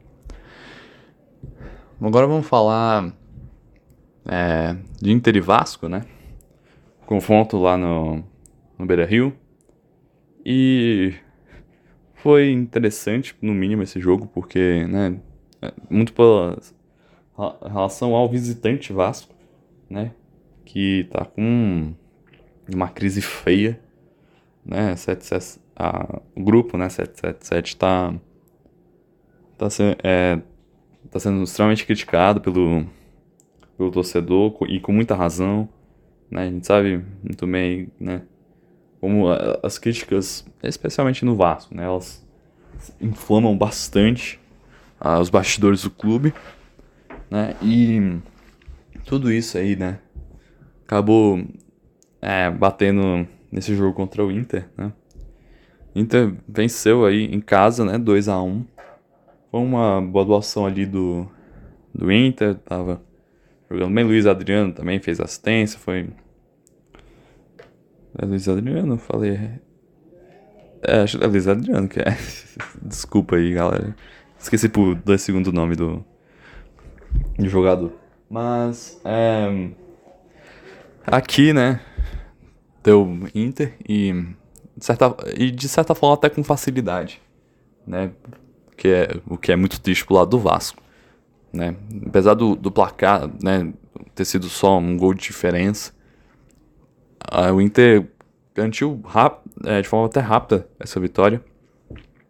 [2.01, 3.13] Agora vamos falar
[4.25, 6.05] é, de Inter e Vasco, né?
[7.05, 8.23] Confronto lá no,
[8.77, 9.33] no Beira Rio.
[10.45, 11.13] E
[12.15, 15.19] foi interessante, no mínimo, esse jogo, porque, né?
[15.61, 16.57] É, muito pela
[17.63, 19.33] relação ao visitante Vasco,
[19.89, 20.11] né?
[20.65, 21.93] Que tá com
[22.73, 23.79] uma crise feia,
[24.65, 24.95] né?
[24.95, 26.89] 77, a, o grupo, né?
[26.89, 28.13] 777 tá,
[29.57, 30.41] tá sendo, é,
[31.11, 32.85] está sendo extremamente criticado pelo,
[33.77, 35.67] pelo torcedor e com muita razão.
[36.29, 36.43] Né?
[36.43, 38.21] A gente sabe muito bem né,
[39.01, 39.27] como
[39.61, 42.25] as críticas, especialmente no Vasco, né, elas
[43.01, 44.39] inflamam bastante
[44.97, 46.33] ah, os bastidores do clube.
[47.29, 47.55] Né?
[47.61, 48.17] E
[49.05, 49.99] tudo isso aí né,
[50.85, 51.45] acabou
[52.21, 54.69] é, batendo nesse jogo contra o Inter.
[54.77, 54.93] Né?
[55.93, 58.65] Inter venceu aí em casa, né, 2 a 1
[59.51, 61.29] foi uma boa doação ali do,
[61.93, 63.01] do Inter, tava
[63.69, 64.05] jogando bem.
[64.05, 66.09] Luiz Adriano também fez assistência, foi.
[68.17, 68.97] É Luiz Adriano?
[68.97, 69.37] Falei.
[70.81, 72.17] É, acho que é Luiz Adriano que é.
[72.81, 73.93] Desculpa aí, galera.
[74.39, 76.03] Esqueci por dois segundos o nome do,
[77.37, 77.91] do jogador.
[78.29, 79.69] Mas, é,
[81.05, 81.81] aqui, né,
[82.81, 84.13] deu Inter e
[84.77, 87.21] de certa, e de certa forma até com facilidade,
[87.85, 88.11] né,
[88.81, 90.81] que é, o que é muito triste pro lado do Vasco,
[91.53, 91.75] né,
[92.07, 93.71] apesar do, do placar, né,
[94.15, 95.93] ter sido só um gol de diferença,
[97.19, 98.07] a, o Inter
[98.55, 101.45] garantiu rap, é, de forma até rápida essa vitória,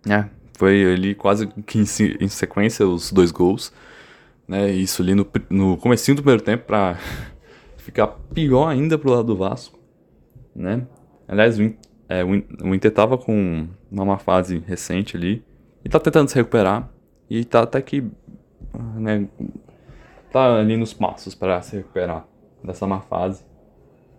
[0.05, 1.85] né, foi ali quase que em,
[2.19, 3.71] em sequência os dois gols,
[4.45, 4.69] né?
[4.69, 6.99] Isso ali no, no comecinho do primeiro tempo para
[7.77, 9.79] ficar pior ainda pro lado do Vasco,
[10.53, 10.85] né?
[11.29, 11.73] Aliás, o,
[12.09, 15.43] é, o Inter tava com uma fase recente ali
[15.83, 16.89] e tá tentando se recuperar
[17.29, 18.03] e tá até que,
[18.95, 19.27] né?
[20.31, 22.25] Tá ali nos passos para se recuperar
[22.63, 23.43] dessa má fase,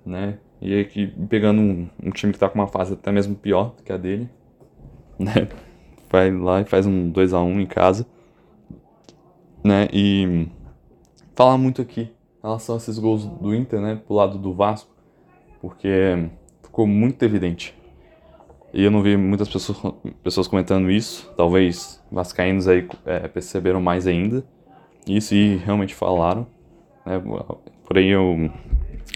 [0.05, 0.39] né?
[0.61, 3.93] E aqui pegando um, um time que tá com uma fase até mesmo pior que
[3.93, 4.29] a dele,
[5.19, 5.49] né?
[6.13, 8.07] vai lá e faz um 2 a 1 em casa.
[9.65, 9.89] Né?
[9.93, 10.47] E
[11.35, 12.11] falar muito aqui em
[12.43, 14.91] relação a esses gols do Inter, né, pro lado do Vasco,
[15.61, 16.29] porque
[16.63, 17.75] ficou muito evidente.
[18.73, 24.07] E eu não vi muitas pessoas, pessoas comentando isso, talvez vascaínos aí é, perceberam mais
[24.07, 24.45] ainda
[25.07, 26.47] isso e realmente falaram.
[27.05, 27.21] Né?
[27.85, 28.51] Porém eu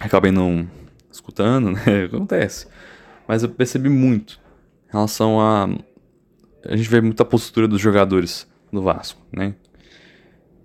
[0.01, 0.69] acabei não
[1.11, 2.05] escutando, né?
[2.07, 2.67] Acontece.
[3.27, 4.41] Mas eu percebi muito
[4.89, 5.69] em relação a
[6.69, 9.55] a gente vê muita postura dos jogadores do Vasco, né?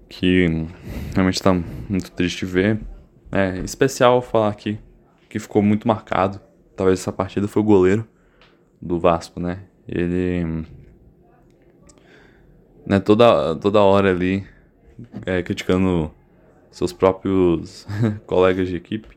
[0.10, 0.48] Que
[1.14, 2.80] realmente está muito triste ver.
[3.32, 4.80] É especial falar aqui
[5.30, 6.42] que ficou muito marcado.
[6.76, 8.08] Talvez essa partida foi o goleiro
[8.82, 9.64] do Vasco, né?
[9.88, 10.66] Ele.
[12.86, 14.46] Né, toda, toda hora ali
[15.26, 16.12] é, criticando
[16.72, 17.86] seus próprios
[18.26, 19.10] colegas de equipe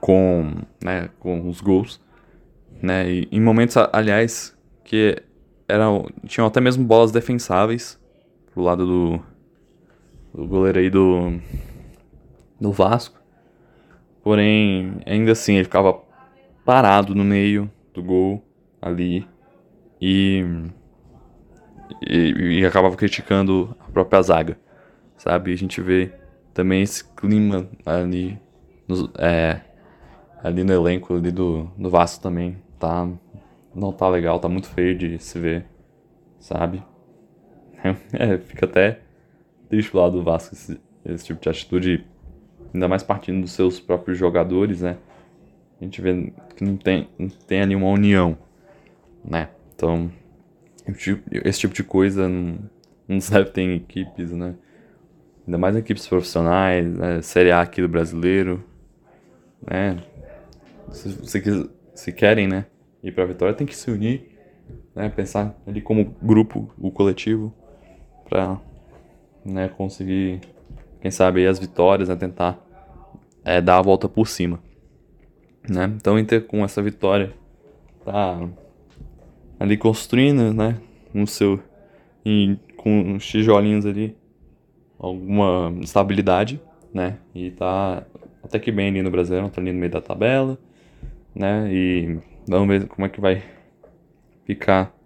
[0.00, 2.00] com, né, com os gols.
[2.82, 3.10] Né?
[3.10, 5.22] E em momentos, aliás, que
[5.68, 7.98] eram, tinham até mesmo bolas defensáveis
[8.52, 9.20] pro lado do,
[10.34, 11.38] do goleiro aí do,
[12.60, 13.18] do Vasco.
[14.22, 16.00] Porém, ainda assim, ele ficava
[16.64, 18.47] parado no meio do gol
[18.80, 19.26] ali
[20.00, 20.44] e,
[22.02, 24.58] e, e acabava criticando a própria zaga,
[25.16, 25.52] sabe?
[25.52, 26.12] A gente vê
[26.54, 28.38] também esse clima ali,
[28.86, 29.60] no, é,
[30.42, 33.08] ali no elenco ali do, do Vasco também, tá
[33.74, 35.66] não tá legal, tá muito feio de se ver,
[36.38, 36.82] sabe?
[38.12, 39.00] É, fica até
[39.68, 42.04] triste lado do Vasco esse, esse tipo de atitude,
[42.74, 44.98] ainda mais partindo dos seus próprios jogadores, né?
[45.80, 48.36] A gente vê que não tem, não tem ali uma união,
[49.24, 49.48] né?
[49.74, 50.10] Então,
[51.44, 52.58] esse tipo de coisa não,
[53.06, 54.54] não se ter em equipes, né?
[55.46, 57.22] Ainda mais equipes profissionais, né?
[57.22, 58.62] Série A aqui do brasileiro,
[59.64, 59.98] né?
[60.90, 62.66] Se, se, se querem, né?
[63.02, 64.28] ir para a vitória, tem que se unir,
[64.94, 67.52] né, pensar ali como grupo, o coletivo,
[68.28, 68.60] para
[69.44, 70.40] né, conseguir,
[71.00, 72.58] quem sabe, as vitórias, né, tentar
[73.44, 74.60] é, dar a volta por cima.
[75.68, 75.84] Né?
[75.96, 77.32] Então, Inter com essa vitória
[78.04, 78.48] tá
[79.58, 80.78] ali construindo, né,
[81.12, 81.60] no seu
[82.24, 84.16] em, com os tijolinhos ali
[84.98, 86.60] alguma estabilidade,
[86.92, 87.18] né?
[87.34, 88.04] E tá
[88.42, 90.58] até que bem ali no Brasileirão, tá ali no meio da tabela,
[91.34, 91.68] né?
[91.72, 93.42] E Vamos ver como é que vai
[94.46, 94.96] ficar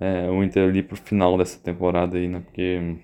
[0.00, 2.40] é, o Inter ali pro final dessa temporada aí, né?
[2.40, 2.96] Porque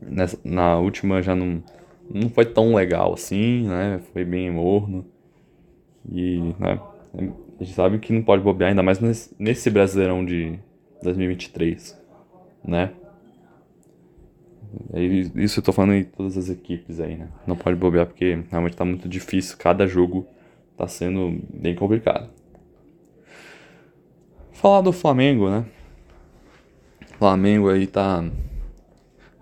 [0.00, 1.60] nessa, na última já não,
[2.08, 4.00] não foi tão legal assim, né?
[4.12, 5.04] Foi bem morno.
[6.08, 6.80] E né,
[7.62, 8.98] a gente sabe que não pode bobear, ainda mais
[9.38, 10.58] nesse, Brasileirão de
[11.00, 11.96] 2023,
[12.64, 12.92] né?
[15.36, 17.28] Isso eu tô falando em todas as equipes aí, né?
[17.46, 20.26] Não pode bobear porque realmente tá muito difícil, cada jogo
[20.76, 22.30] tá sendo bem complicado.
[24.50, 25.64] Falar do Flamengo, né?
[27.16, 28.24] Flamengo aí tá.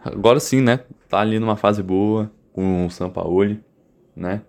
[0.05, 0.81] Agora sim, né?
[1.09, 3.65] Tá ali numa fase boa com o Sampaoli,
[4.15, 4.43] né?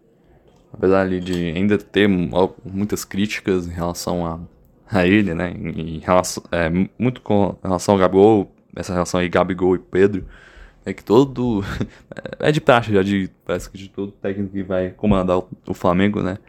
[0.74, 4.40] Apesar de ainda ter muitas críticas em relação a,
[4.90, 5.52] a ele, né?
[5.52, 10.26] Em relação, é, muito com relação ao Gabigol, essa relação aí Gabigol e Pedro.
[10.86, 11.64] É que todo.
[12.40, 13.30] É de praxe já de.
[13.46, 16.40] Parece que de todo técnico que vai comandar o, o Flamengo, né?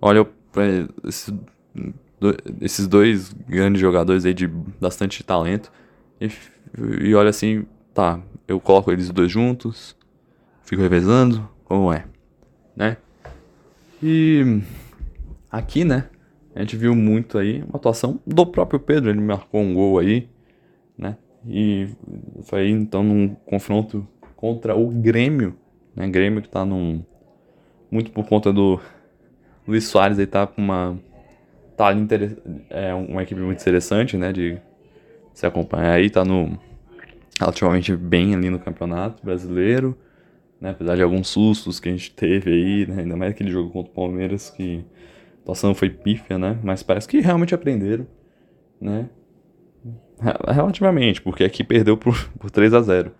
[0.00, 0.64] Olha pra
[1.04, 1.32] esse
[2.20, 5.70] do, esses dois grandes jogadores aí de bastante talento.
[6.20, 6.30] E,
[7.00, 9.96] e olha assim, tá, eu coloco eles dois juntos,
[10.64, 12.06] fico revezando, como é,
[12.74, 12.96] né?
[14.02, 14.60] E
[15.50, 16.08] aqui, né,
[16.54, 20.28] a gente viu muito aí uma atuação do próprio Pedro, ele marcou um gol aí,
[20.96, 21.16] né?
[21.46, 21.88] E
[22.42, 25.56] foi então num confronto contra o Grêmio,
[25.94, 26.08] Né?
[26.08, 27.02] Grêmio que tá num.
[27.90, 28.78] Muito por conta do
[29.66, 30.98] Luiz Soares aí tá com uma.
[31.76, 32.38] Tá inter...
[32.70, 34.32] é uma equipe muito interessante, né?
[34.32, 34.58] De
[35.32, 36.58] se acompanhar aí, tá no.
[37.38, 39.96] Relativamente bem ali no campeonato brasileiro.
[40.60, 40.70] Né?
[40.70, 43.02] Apesar de alguns sustos que a gente teve aí, né?
[43.02, 44.84] ainda mais aquele jogo contra o Palmeiras que
[45.38, 46.58] a atuação foi pífia, né?
[46.62, 48.06] Mas parece que realmente aprenderam,
[48.80, 49.08] né?
[50.48, 53.12] Relativamente, porque aqui perdeu por, por 3 a 0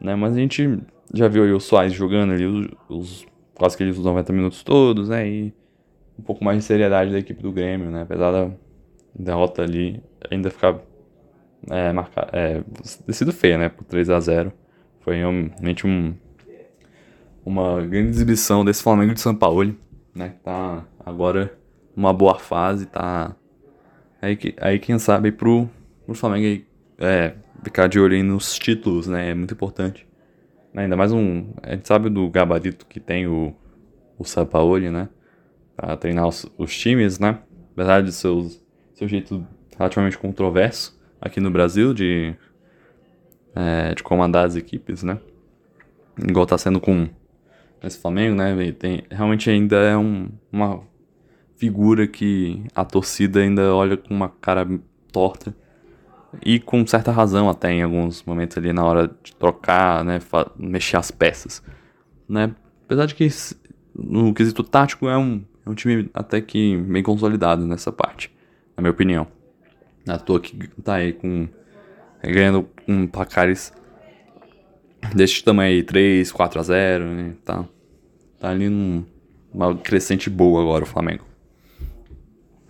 [0.00, 0.14] né?
[0.14, 0.78] Mas a gente
[1.12, 5.08] já viu aí o Soares jogando ali os, os quase que os 90 minutos todos,
[5.08, 5.28] né?
[5.28, 5.54] E
[6.18, 8.02] um pouco mais de seriedade da equipe do Grêmio, né?
[8.02, 8.50] Apesar da
[9.14, 10.78] derrota ali ainda ficar
[11.70, 12.62] é, marcar, é,
[13.12, 13.68] sido feia, né?
[13.68, 14.52] Por 3 a 0
[15.00, 16.14] Foi realmente um,
[17.46, 19.72] uma grande exibição desse Flamengo de São Paulo,
[20.12, 20.30] né?
[20.30, 21.56] Que tá agora
[21.94, 23.36] numa boa fase, tá.
[24.20, 25.70] Aí, aí quem sabe pro,
[26.04, 26.64] pro Flamengo
[26.98, 29.30] é, ficar de olho nos títulos, né?
[29.30, 30.04] É muito importante.
[30.74, 30.82] Né?
[30.82, 31.52] Ainda mais um.
[31.62, 33.54] A gente sabe do gabarito que tem o,
[34.18, 35.08] o Sampaoli, né?
[35.76, 37.38] Pra treinar os, os times, né?
[37.72, 38.60] Apesar de seus,
[38.92, 39.46] seu jeito
[39.78, 42.34] relativamente controverso aqui no Brasil de,
[43.54, 45.20] é, de comandar as equipes, né?
[46.18, 47.08] Igual tá sendo com
[47.82, 48.72] esse Flamengo, né?
[48.72, 50.82] Tem, realmente ainda é um, uma
[51.56, 54.66] figura que a torcida ainda olha com uma cara
[55.10, 55.54] torta
[56.44, 60.20] e com certa razão até em alguns momentos ali na hora de trocar, né,
[60.58, 61.62] mexer as peças,
[62.28, 62.54] né?
[62.84, 63.28] Apesar de que
[63.94, 68.30] no quesito tático é um, é um time até que bem consolidado nessa parte,
[68.76, 69.26] na minha opinião.
[70.06, 71.48] À toa que tá aí com
[72.22, 73.72] ganhando com placares
[75.14, 77.34] deste tamanho aí, 3, 4 a 0, né?
[77.44, 77.64] Tá,
[78.40, 81.24] tá ali numa crescente boa agora o Flamengo.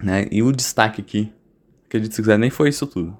[0.03, 0.27] Né?
[0.31, 1.33] E o destaque aqui,
[1.87, 3.17] acredito se quiser, nem foi isso tudo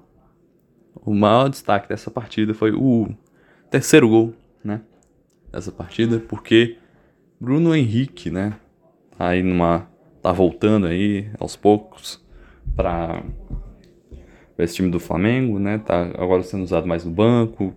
[1.07, 3.07] o maior destaque dessa partida foi o
[3.71, 4.81] terceiro gol, né?
[5.49, 6.77] Dessa partida, porque
[7.39, 8.59] Bruno Henrique, né?
[9.17, 9.87] Tá aí numa.
[10.21, 12.21] tá voltando aí aos poucos
[12.75, 13.23] para
[14.57, 15.77] esse time do Flamengo, né?
[15.77, 17.73] Tá agora sendo usado mais no banco.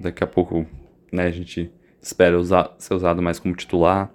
[0.00, 0.66] Daqui a pouco,
[1.12, 4.12] né, a gente espera usar, ser usado mais como titular.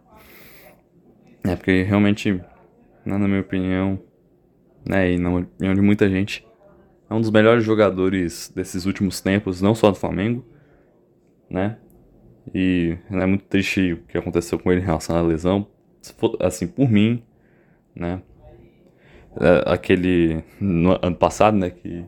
[1.44, 2.34] É porque realmente,
[3.06, 4.00] né, na minha opinião,
[4.88, 6.46] né, e na opinião de muita gente,
[7.10, 10.46] é um dos melhores jogadores desses últimos tempos, não só do Flamengo,
[11.50, 11.78] né?
[12.54, 15.68] E é muito triste o que aconteceu com ele em relação à lesão.
[16.40, 17.24] assim, por mim,
[17.96, 18.22] né?
[19.40, 22.06] É, aquele no ano passado, né, que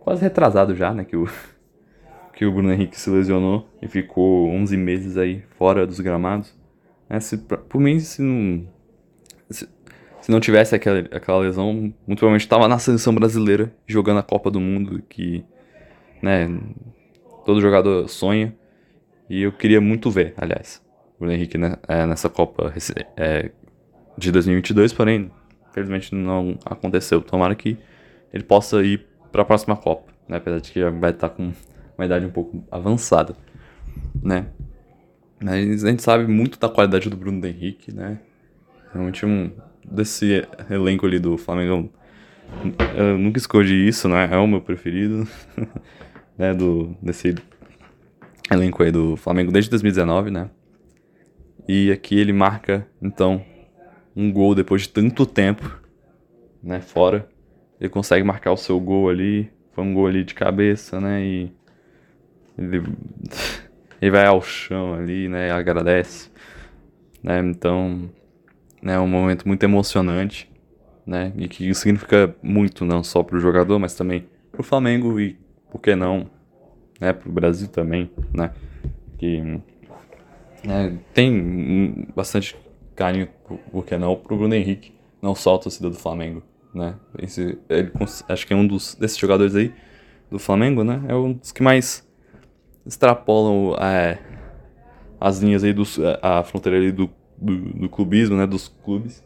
[0.00, 1.26] quase retrasado já, né, que o
[2.32, 6.54] que o Bruno Henrique se lesionou e ficou 11 meses aí fora dos gramados.
[7.08, 8.66] É, se, por mim, se não
[9.50, 9.68] se,
[10.20, 14.50] se não tivesse aquela, aquela lesão, muito provavelmente estava na seleção brasileira jogando a Copa
[14.50, 15.44] do Mundo, que
[16.22, 16.48] né,
[17.44, 18.54] todo jogador sonha.
[19.28, 20.82] E eu queria muito ver, aliás,
[21.16, 22.72] o Bruno Henrique né, é, nessa Copa
[23.16, 23.50] é,
[24.16, 25.30] de 2022, porém,
[25.70, 27.20] infelizmente não aconteceu.
[27.20, 27.76] Tomara que
[28.32, 31.52] ele possa ir para a próxima Copa, né, apesar de que vai estar com
[31.96, 33.34] uma idade um pouco avançada,
[34.22, 34.46] né.
[35.42, 38.20] Mas a gente sabe muito da qualidade do Bruno Henrique, né.
[38.92, 39.50] Realmente um,
[39.84, 41.90] desse elenco ali do Flamengo,
[42.96, 44.28] eu nunca escolhi isso, né?
[44.30, 45.26] É o meu preferido,
[46.36, 46.54] né?
[46.54, 47.34] Do, desse
[48.50, 50.50] elenco aí do Flamengo desde 2019, né?
[51.68, 53.44] E aqui ele marca, então,
[54.14, 55.80] um gol depois de tanto tempo,
[56.62, 56.80] né?
[56.80, 57.28] Fora.
[57.80, 59.50] Ele consegue marcar o seu gol ali.
[59.72, 61.24] Foi um gol ali de cabeça, né?
[61.24, 61.52] E
[62.58, 62.82] ele,
[64.00, 65.50] ele vai ao chão ali, né?
[65.50, 66.30] Agradece.
[67.22, 67.38] Né?
[67.40, 68.10] Então,
[68.82, 70.50] né, um momento muito emocionante,
[71.06, 75.20] né, e que significa muito não só para o jogador, mas também para o Flamengo
[75.20, 75.38] e,
[75.70, 76.28] por que não,
[77.00, 78.50] né, para o Brasil também, né,
[79.18, 79.40] que
[80.64, 82.56] né, tem bastante
[82.96, 83.28] carinho,
[83.70, 86.42] por que não, para o Bruno Henrique, não só a torcida do Flamengo,
[86.74, 87.92] né, Esse, ele,
[88.28, 89.72] acho que é um dos, desses jogadores aí
[90.30, 92.08] do Flamengo, né, é um dos que mais
[92.86, 94.18] extrapolam é,
[95.20, 97.08] as linhas aí, dos, a fronteira ali do
[97.42, 99.22] do, do clubismo, né, dos clubes,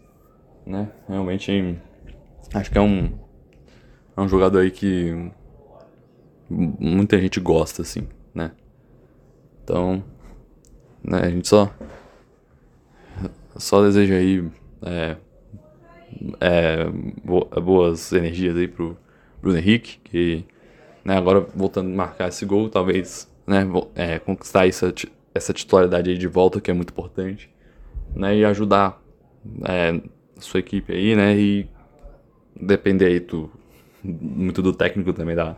[0.65, 1.79] né, realmente
[2.55, 3.13] acho que é um,
[4.17, 5.31] é um jogador aí que
[6.49, 8.53] muita gente gosta, assim, né,
[9.63, 10.03] então,
[11.05, 11.71] né, a gente só,
[13.57, 14.49] só deseja aí,
[14.83, 15.17] é,
[16.41, 16.87] é,
[17.61, 18.97] boas energias aí pro
[19.43, 20.45] Bruno Henrique, que,
[21.05, 24.93] né, agora voltando a marcar esse gol, talvez, né, é, conquistar essa,
[25.35, 27.51] essa titularidade aí de volta, que é muito importante
[28.15, 29.01] né, e ajudar
[29.65, 30.01] é,
[30.39, 31.69] sua equipe aí, né, e
[32.61, 33.51] depender aí do,
[34.03, 35.57] muito do técnico também da,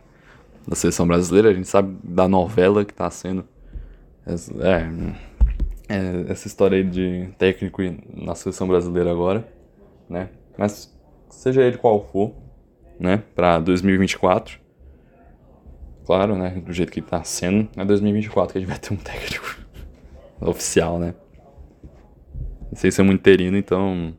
[0.67, 1.49] da seleção brasileira.
[1.49, 3.45] A gente sabe da novela que está sendo
[4.27, 7.81] É, é, essa história aí de técnico
[8.13, 9.47] na seleção brasileira agora,
[10.07, 10.29] né?
[10.55, 10.95] Mas
[11.29, 12.35] seja ele qual for,
[12.99, 13.23] né?
[13.33, 14.59] Para 2024,
[16.09, 16.49] claro, né?
[16.65, 19.59] Do jeito que tá sendo, é 2024 que a gente vai ter um técnico
[20.41, 21.13] oficial, né?
[22.73, 24.17] Sem ser muito interino, então,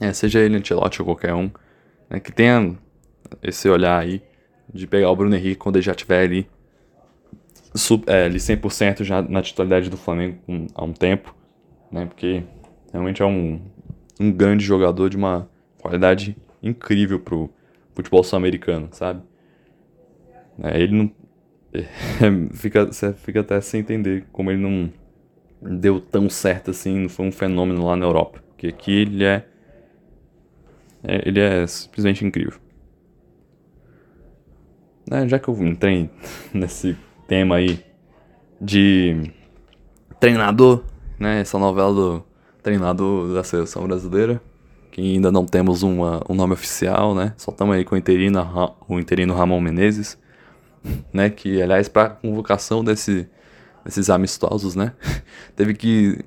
[0.00, 1.50] é, seja ele Ancelotti ou qualquer um,
[2.08, 2.20] né?
[2.20, 2.78] Que tenha
[3.42, 4.22] esse olhar aí
[4.72, 6.48] de pegar o Bruno Henrique quando ele já tiver ali
[7.74, 11.34] sub, é, ali 100% já na titularidade do Flamengo um, há um tempo,
[11.90, 12.06] né?
[12.06, 12.44] Porque
[12.92, 13.60] realmente é um,
[14.20, 15.50] um grande jogador de uma
[15.80, 17.50] qualidade incrível pro
[17.92, 19.31] futebol sul-americano, sabe?
[20.62, 21.10] É, ele não.
[21.74, 24.92] É, fica, você fica até sem entender como ele não
[25.62, 28.42] deu tão certo assim, não foi um fenômeno lá na Europa.
[28.50, 29.46] Porque aqui ele é.
[31.02, 32.60] é ele é simplesmente incrível.
[35.10, 36.10] É, já que eu entrei
[36.52, 36.96] nesse
[37.26, 37.82] tema aí
[38.60, 39.32] de
[40.20, 40.84] treinador,
[41.18, 41.40] né?
[41.40, 42.24] Essa novela do
[42.62, 44.40] treinador da seleção brasileira,
[44.90, 47.34] que ainda não temos uma, um nome oficial, né?
[47.36, 48.40] Só estamos aí com o interino,
[48.88, 50.18] o interino Ramon Menezes,
[51.12, 51.30] né?
[51.30, 53.28] Que, aliás, para convocação desse,
[53.84, 54.92] desses amistosos, né?
[55.56, 56.18] Teve que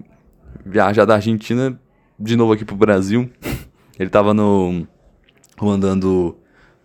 [0.65, 1.79] viajar da Argentina
[2.19, 3.29] de novo aqui pro Brasil.
[3.99, 4.87] Ele tava no
[5.61, 6.37] mandando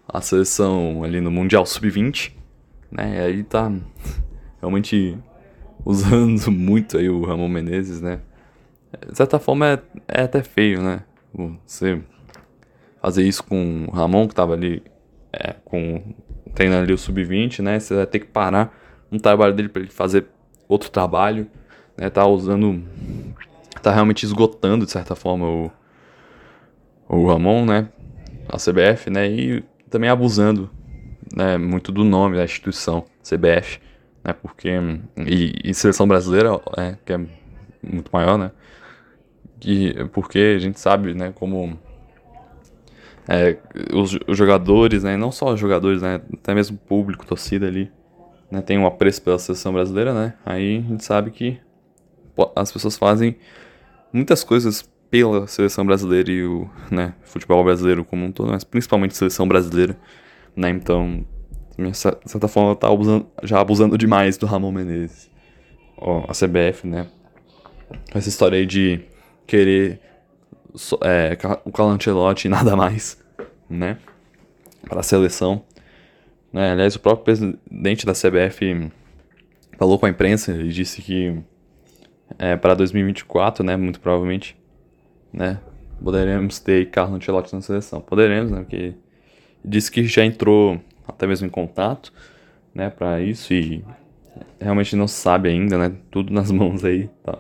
[0.07, 2.33] a seleção ali no Mundial Sub-20,
[2.91, 3.17] né?
[3.17, 3.73] E aí tá
[4.61, 5.17] realmente
[5.85, 8.21] usando muito aí o Ramon Menezes, né?
[9.09, 11.03] De certa forma é, é até feio, né?
[11.67, 12.03] Você
[13.01, 14.83] fazer isso com o Ramon, que tava ali
[15.33, 16.03] é, com,
[16.55, 17.79] treinando ali o Sub-20, né?
[17.79, 18.77] Você vai ter que parar
[19.11, 20.27] um trabalho dele para ele fazer
[20.69, 21.47] outro trabalho,
[21.97, 22.11] né?
[22.11, 22.83] Tá usando...
[23.83, 25.71] Tá realmente esgotando, de certa forma, o,
[27.09, 27.89] o Ramon, né?
[28.49, 29.29] A CBF, né?
[29.31, 30.71] E também abusando
[31.35, 33.81] né, muito do nome da instituição, CBF,
[34.25, 34.71] né, porque
[35.27, 37.19] e, e seleção brasileira, é, que é
[37.83, 38.51] muito maior, né,
[39.59, 41.79] que porque a gente sabe, né, como
[43.29, 43.57] é,
[43.95, 47.91] os, os, jogadores, né, não só os jogadores, né, até mesmo o público, torcida ali,
[48.51, 51.59] né, tem um apreço pela seleção brasileira, né, aí a gente sabe que
[52.57, 53.37] as pessoas fazem
[54.13, 59.13] muitas coisas pela seleção brasileira e o né, futebol brasileiro como um todo, mas principalmente
[59.13, 59.97] a seleção brasileira
[60.57, 60.71] né?
[60.71, 61.25] Então,
[61.79, 65.31] de certa forma, tá abusando, já abusando demais do Ramon Menezes.
[65.97, 67.09] Ó, a CBF, né?
[68.15, 69.01] Essa história aí de
[69.47, 70.01] querer
[71.03, 73.23] é, o Calancelotti e nada mais,
[73.69, 73.99] né?
[74.89, 75.63] Para a seleção.
[76.53, 76.73] Né?
[76.73, 78.91] Aliás, o próprio presidente da CBF
[79.79, 81.39] falou com a imprensa e disse que
[82.39, 83.77] é, para 2024, né?
[83.77, 84.57] Muito provavelmente,
[85.33, 85.59] né?
[86.03, 88.01] Poderemos ter Carlo Ancelotti na seleção.
[88.01, 88.61] Poderemos, né?
[88.61, 88.95] Porque
[89.65, 92.13] disse que já entrou até mesmo em contato,
[92.75, 93.85] né, para isso e
[94.61, 97.39] realmente não sabe ainda, né, tudo nas mãos aí, tá,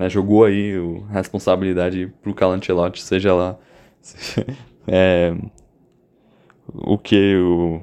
[0.00, 0.72] né, jogou aí
[1.10, 3.58] a responsabilidade pro Calancelotti, seja lá
[4.88, 5.36] é,
[6.72, 7.82] o que o,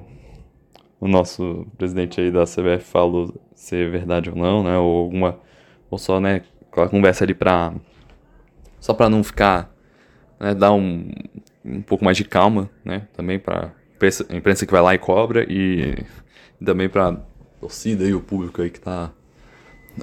[0.99, 5.38] o nosso presidente aí da CBF falou ser verdade ou não, né, ou alguma,
[5.91, 6.41] ou só, né,
[6.72, 7.76] aquela conversa ali pra,
[8.80, 9.72] só pra não ficar,
[10.39, 11.11] né, dar um,
[11.63, 13.07] um pouco mais de calma, né?
[13.13, 13.74] Também para
[14.30, 16.03] a imprensa que vai lá e cobra e
[16.63, 17.20] também para
[17.59, 19.11] torcida e o público aí que tá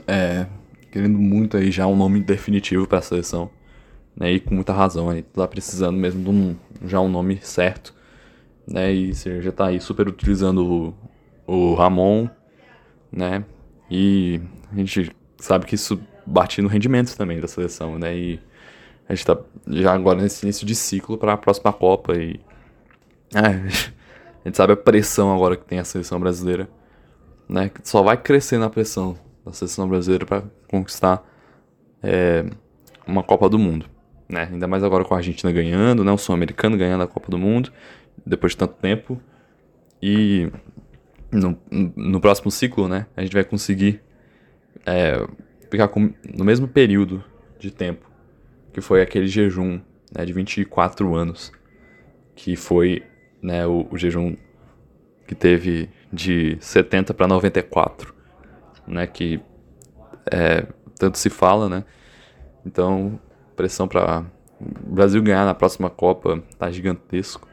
[0.06, 0.46] é,
[0.94, 3.50] querendo muito aí já um nome definitivo para a seleção,
[4.16, 4.30] né?
[4.30, 7.92] E com muita razão, aí tá precisando mesmo de um já um nome certo,
[8.64, 8.92] né?
[8.92, 10.94] E você já tá aí super utilizando
[11.48, 12.28] o, o Ramon,
[13.10, 13.44] né?
[13.90, 14.40] E
[14.72, 18.16] a gente sabe que isso bate no rendimento também da seleção, né?
[18.16, 18.40] E
[19.08, 19.36] a gente tá
[19.66, 22.40] já agora nesse início de ciclo para a próxima Copa e.
[23.34, 23.48] É,
[24.44, 26.68] a gente sabe a pressão agora que tem a seleção brasileira,
[27.48, 27.68] né?
[27.82, 31.22] Só vai crescer na pressão da seleção brasileira para conquistar
[32.02, 32.44] é,
[33.06, 33.86] uma Copa do Mundo,
[34.28, 34.48] né?
[34.50, 36.12] Ainda mais agora com a Argentina ganhando, né?
[36.12, 37.72] O sul-americano ganhando a Copa do Mundo
[38.24, 39.20] depois de tanto tempo
[40.02, 40.50] e
[41.30, 43.06] no, no próximo ciclo, né?
[43.16, 44.00] A gente vai conseguir
[44.86, 45.26] é,
[45.70, 47.22] ficar com, no mesmo período
[47.58, 48.14] de tempo
[48.72, 49.80] que foi aquele jejum
[50.12, 51.52] né, de 24 anos,
[52.34, 53.02] que foi
[53.40, 54.36] né, o, o jejum
[55.26, 58.13] que teve de 70 para 94,
[58.86, 59.40] né, que
[60.30, 60.66] é,
[60.98, 61.84] tanto se fala, né?
[62.64, 63.18] Então,
[63.56, 64.24] pressão para
[64.60, 67.46] o Brasil ganhar na próxima Copa tá gigantesco,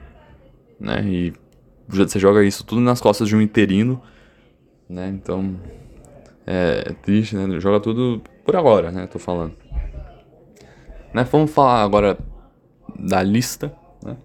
[0.79, 1.03] né?
[1.03, 1.33] E
[1.87, 4.01] você joga isso tudo nas costas de um interino,
[4.87, 5.09] né?
[5.09, 5.59] Então,
[6.45, 7.59] é, é triste, né?
[7.59, 9.07] Joga tudo por agora, né?
[9.07, 9.55] Tô falando.
[11.13, 11.23] Né?
[11.29, 12.17] Vamos falar agora
[12.97, 13.73] da lista.
[14.03, 14.15] Né?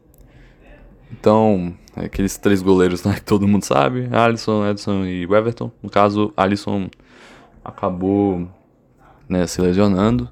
[1.10, 1.74] Então,
[2.04, 5.70] aqueles três goleiros né, que todo mundo sabe: Alisson, Edson e Everton.
[5.82, 6.88] No caso, Alisson
[7.64, 8.48] acabou
[9.28, 10.28] né, se lesionando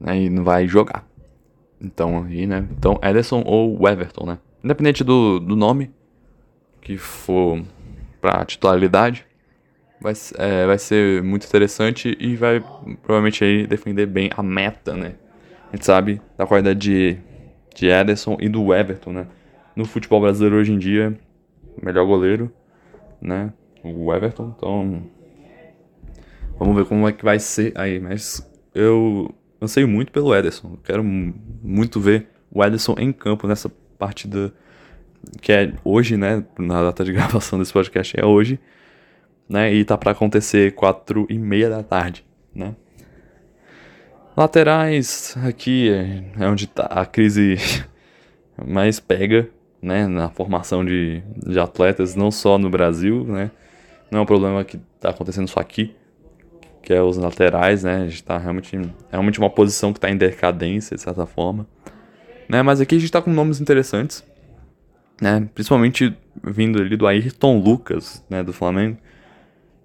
[0.00, 1.06] né, e não vai jogar.
[1.80, 2.66] Então, aí, né?
[2.70, 4.38] Então, Ederson ou Everton, né?
[4.62, 5.90] Independente do, do nome
[6.80, 7.62] que for
[8.20, 9.26] para titularidade,
[10.00, 12.62] vai, é, vai ser muito interessante e vai
[13.02, 15.14] provavelmente aí defender bem a meta, né?
[15.70, 17.16] A gente sabe da qualidade de,
[17.74, 19.26] de Ederson e do Everton, né?
[19.76, 21.18] No futebol brasileiro hoje em dia,
[21.82, 22.50] melhor goleiro,
[23.20, 23.52] né?
[23.82, 25.02] O Everton, então
[26.58, 31.02] vamos ver como é que vai ser aí, mas eu anseio muito pelo Ederson, quero
[31.04, 34.52] muito ver o Ederson em campo nessa partida
[35.40, 38.58] que é hoje, né, na data de gravação desse podcast é hoje,
[39.48, 42.74] né, e tá para acontecer quatro e meia da tarde, né.
[44.36, 47.56] Laterais, aqui é, é onde tá a crise
[48.66, 49.48] mais pega,
[49.84, 53.50] né, na formação de, de atletas, não só no Brasil, né,
[54.10, 55.94] não é um problema que tá acontecendo só aqui,
[56.82, 58.80] que é os laterais, né, a gente tá realmente, é
[59.12, 61.66] realmente uma posição que tá em decadência, de certa forma,
[62.48, 64.24] né, mas aqui a gente tá com nomes interessantes,
[65.20, 65.48] né?
[65.54, 68.98] Principalmente vindo ali do Ayrton Lucas, né, do Flamengo,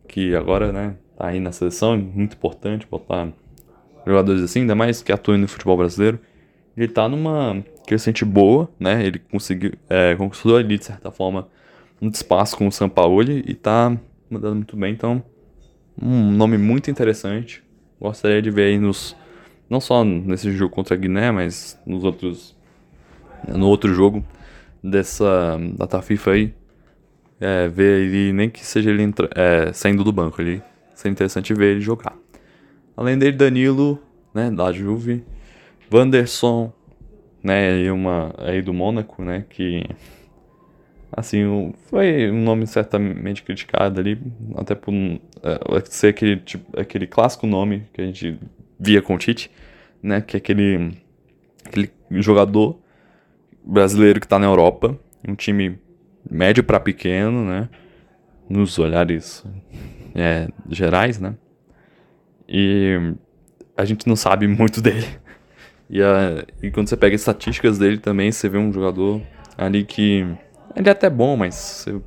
[0.07, 3.29] que agora, né, tá aí na seleção, é muito importante botar
[4.05, 6.19] jogadores assim, ainda mais que atuam no futebol brasileiro.
[6.75, 9.03] Ele tá numa crescente boa, né?
[9.03, 11.49] Ele conseguiu, é, conquistou ali de certa forma
[11.99, 13.97] um espaço com o Sampaoli e tá
[14.29, 15.23] mandando muito bem, então
[15.99, 17.63] um nome muito interessante.
[17.99, 19.15] Gostaria de ver aí nos
[19.67, 22.55] não só nesse jogo contra a Guiné, mas nos outros
[23.47, 24.23] no outro jogo
[24.83, 26.53] dessa data FIFA aí,
[27.41, 30.61] é, ver ele, nem que seja ele entra, é, saindo do banco ali,
[30.93, 32.15] seria interessante ver ele jogar.
[32.95, 33.99] Além dele, Danilo,
[34.31, 35.23] né, da Juve,
[35.91, 36.71] Wanderson,
[37.43, 39.83] né, e uma aí do Mônaco, né, que
[41.11, 44.21] assim, foi um nome certamente criticado ali,
[44.55, 45.19] até por é,
[45.85, 48.39] ser aquele, tipo, aquele clássico nome que a gente
[48.79, 49.49] via com o Tite,
[50.01, 50.93] né, que é aquele,
[51.65, 52.79] aquele jogador
[53.63, 55.79] brasileiro que está na Europa, um time
[56.29, 57.69] médio para pequeno, né?
[58.49, 59.45] Nos olhares
[60.15, 61.35] é, gerais, né?
[62.47, 63.13] E
[63.77, 65.07] a gente não sabe muito dele.
[65.89, 69.21] E, a, e quando você pega as estatísticas dele também, você vê um jogador
[69.57, 70.25] ali que.
[70.75, 72.01] Ele é até bom, mas você,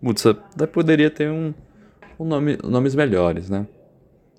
[0.00, 1.52] você até poderia ter um,
[2.18, 3.66] um nome, nomes melhores, né?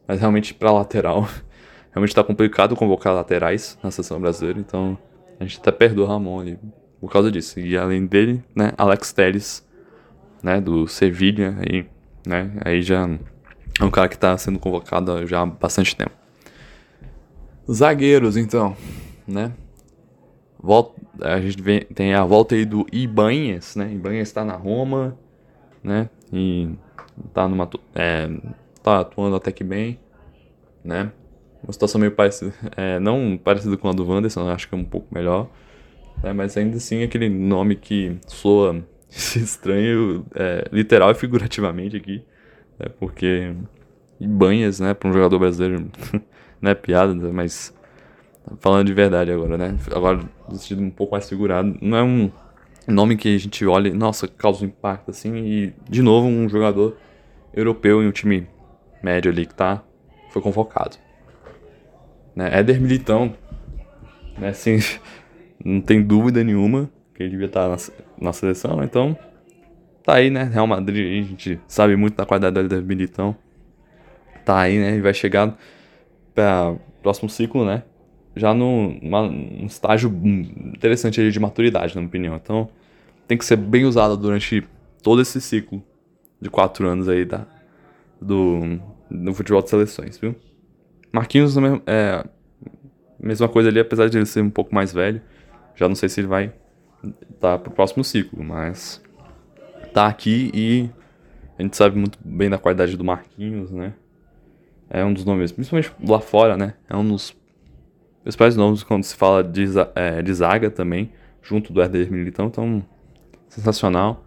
[0.07, 1.27] Mas realmente para lateral,
[1.91, 4.97] realmente está complicado convocar laterais na seleção brasileira, então
[5.39, 6.59] a gente até perdoa Ramon ali
[6.99, 7.59] por causa disso.
[7.59, 9.65] E além dele, né, Alex Telles,
[10.41, 11.85] né, do Sevilha, aí,
[12.25, 13.07] né, aí já
[13.79, 16.16] é um cara que está sendo convocado já há bastante tempo.
[17.71, 18.75] Zagueiros, então,
[19.27, 19.51] né,
[20.57, 25.17] volta, a gente vem, tem a volta aí do Ibanhas, né, Ibanhas está na Roma,
[25.83, 26.69] né, e
[27.33, 28.29] tá numa, é,
[28.81, 29.99] tá atuando até que bem,
[30.81, 31.11] né,
[31.61, 34.85] uma situação meio parecida, é, não parecida com a do Wanderson, acho que é um
[34.85, 35.49] pouco melhor,
[36.23, 42.23] né, mas ainda assim aquele nome que soa estranho, é, literal e figurativamente aqui,
[42.79, 43.53] né, porque
[44.21, 45.91] banhas, né, para um jogador brasileiro,
[46.61, 47.73] não é piada, né, mas
[48.59, 52.31] falando de verdade agora, né, agora no sentido um pouco mais figurado, não é um
[52.87, 56.97] nome que a gente olha, nossa, causa um impacto assim, e de novo um jogador
[57.53, 58.47] europeu em um time
[59.03, 59.83] médio ali que tá,
[60.31, 60.97] foi convocado
[62.37, 62.51] né?
[62.53, 63.33] Éder Militão,
[64.37, 64.49] né?
[64.49, 64.77] Assim,
[65.65, 67.77] não tem dúvida nenhuma que ele devia estar na,
[68.21, 69.17] na seleção, então
[70.03, 70.43] tá aí, né?
[70.43, 73.35] Real Madrid, a gente sabe muito da qualidade do Militão.
[74.45, 74.95] Tá aí, né?
[74.95, 75.57] E vai chegar
[76.37, 77.81] para próximo ciclo, né?
[78.35, 82.35] Já num, num estágio interessante ali de maturidade, na minha opinião.
[82.35, 82.69] Então,
[83.27, 84.63] tem que ser bem usado durante
[85.01, 85.81] todo esse ciclo
[86.39, 87.47] de quatro anos aí da,
[88.21, 88.79] do,
[89.09, 90.35] do futebol de seleções, viu?
[91.11, 91.57] Marquinhos
[91.87, 92.23] é
[93.19, 95.19] mesma coisa ali, apesar de ele ser um pouco mais velho.
[95.75, 96.53] Já não sei se ele vai
[97.03, 99.01] estar tá pro próximo ciclo, mas
[99.91, 100.89] tá aqui e
[101.57, 103.95] a gente sabe muito bem da qualidade do Marquinhos, né?
[104.89, 106.73] É um dos nomes, principalmente lá fora, né?
[106.89, 107.35] É um dos
[108.23, 109.65] principais nomes quando se fala de,
[109.95, 111.11] é, de zaga também,
[111.41, 112.83] junto do Herder Militão, então
[113.47, 114.25] sensacional.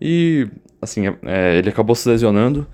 [0.00, 0.48] E,
[0.80, 2.66] assim, é, ele acabou se lesionando,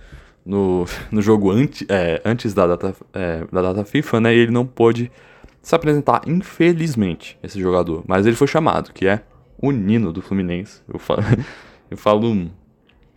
[0.44, 4.34] no, no jogo anti, é, antes da data, é, da data FIFA, né?
[4.34, 5.12] E ele não pôde
[5.60, 8.02] se apresentar, infelizmente, esse jogador.
[8.06, 9.22] Mas ele foi chamado, que é
[9.60, 10.80] o Nino do Fluminense.
[10.92, 11.22] Eu falo,
[11.90, 12.50] eu falo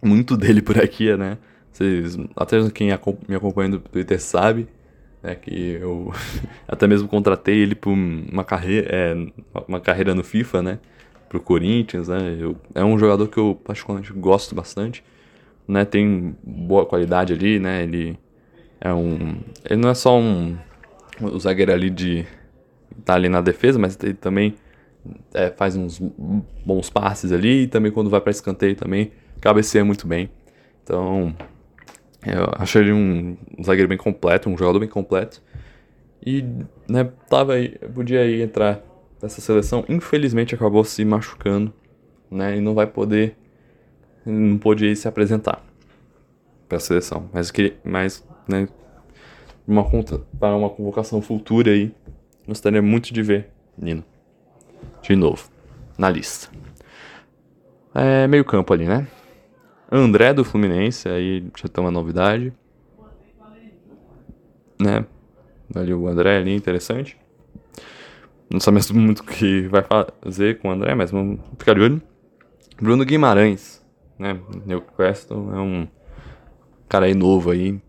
[0.01, 1.38] muito dele por aqui, né?
[1.72, 2.88] Vocês, até quem
[3.28, 4.67] me acompanha no Twitter sabe
[5.24, 6.13] né, que eu
[6.67, 9.15] até mesmo contratei ele por uma carreira, é,
[9.67, 10.80] uma carreira no FIFA, né?
[11.30, 12.38] Pro Corinthians, né?
[12.39, 15.03] Eu, é um jogador que eu particularmente gosto bastante
[15.72, 18.19] né, tem boa qualidade ali, né, ele
[18.80, 19.38] é um.
[19.63, 20.57] Ele não é só um.
[21.22, 22.26] O zagueiro ali de.
[23.05, 24.55] tá ali na defesa, mas ele também
[25.34, 25.99] é, faz uns
[26.65, 27.63] bons passes ali.
[27.63, 30.30] E também quando vai para escanteio também cabeceia muito bem.
[30.84, 31.36] Então.
[32.26, 35.41] Eu acho ele um, zagueiro bem completo, um jogador bem completo.
[36.24, 36.45] E,
[36.88, 38.82] né, tava aí, podia aí entrar
[39.22, 39.84] nessa seleção.
[39.89, 41.74] Infelizmente acabou se machucando,
[42.30, 43.36] né, e não vai poder,
[44.26, 45.63] não pôde se apresentar
[46.69, 47.30] para a seleção.
[47.34, 47.51] Mas,
[47.84, 48.67] mas né,
[49.67, 49.84] uma,
[50.39, 51.91] para uma convocação futura aí,
[52.47, 54.03] gostaria muito de ver Nino
[55.01, 55.49] de novo
[55.97, 56.49] na lista.
[57.93, 59.07] É meio campo ali, né?
[59.91, 62.53] André do Fluminense, aí já tem uma novidade.
[64.79, 65.05] Né?
[65.75, 67.17] Ali o André ali, interessante.
[68.49, 69.83] Não sabemos muito o que vai
[70.23, 72.01] fazer com o André, mas vamos ficar de olho.
[72.81, 73.85] Bruno Guimarães,
[74.17, 74.39] né?
[74.65, 75.87] Newcastle é um
[76.89, 77.79] cara aí novo aí,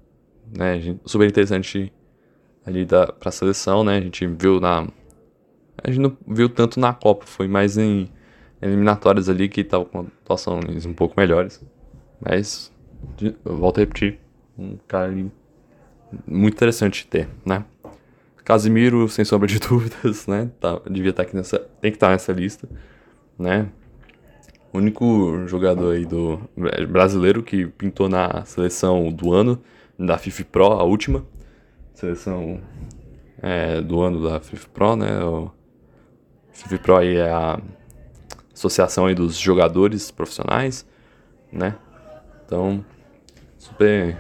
[0.57, 0.97] né?
[1.05, 1.93] Super interessante
[2.67, 3.99] ali da, pra seleção, né?
[3.99, 4.87] A gente viu na.
[5.83, 8.09] A gente não viu tanto na Copa, foi mais em
[8.61, 11.65] eliminatórias ali que tava com atuações um pouco melhores.
[12.25, 12.73] Mas,
[13.45, 14.19] eu volto a repetir,
[14.57, 15.13] um cara
[16.27, 17.65] muito interessante de ter, né?
[18.45, 20.51] Casimiro, sem sombra de dúvidas, né?
[20.61, 21.59] Tá, devia estar tá aqui nessa.
[21.81, 22.69] Tem que estar tá nessa lista,
[23.39, 23.69] né?
[24.73, 26.41] O único jogador aí do
[26.89, 29.61] brasileiro que pintou na seleção do ano
[29.99, 31.27] da FIFA Pro, a última
[31.93, 32.61] seleção
[33.41, 35.23] é, do ano da FIFA Pro, né?
[35.25, 35.51] O
[36.53, 37.61] FIFA Pro aí é a
[38.55, 40.87] associação aí dos jogadores profissionais,
[41.53, 41.77] né?
[42.53, 42.85] Então,
[43.57, 44.15] super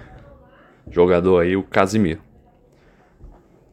[0.90, 2.22] jogador aí, o Casimiro.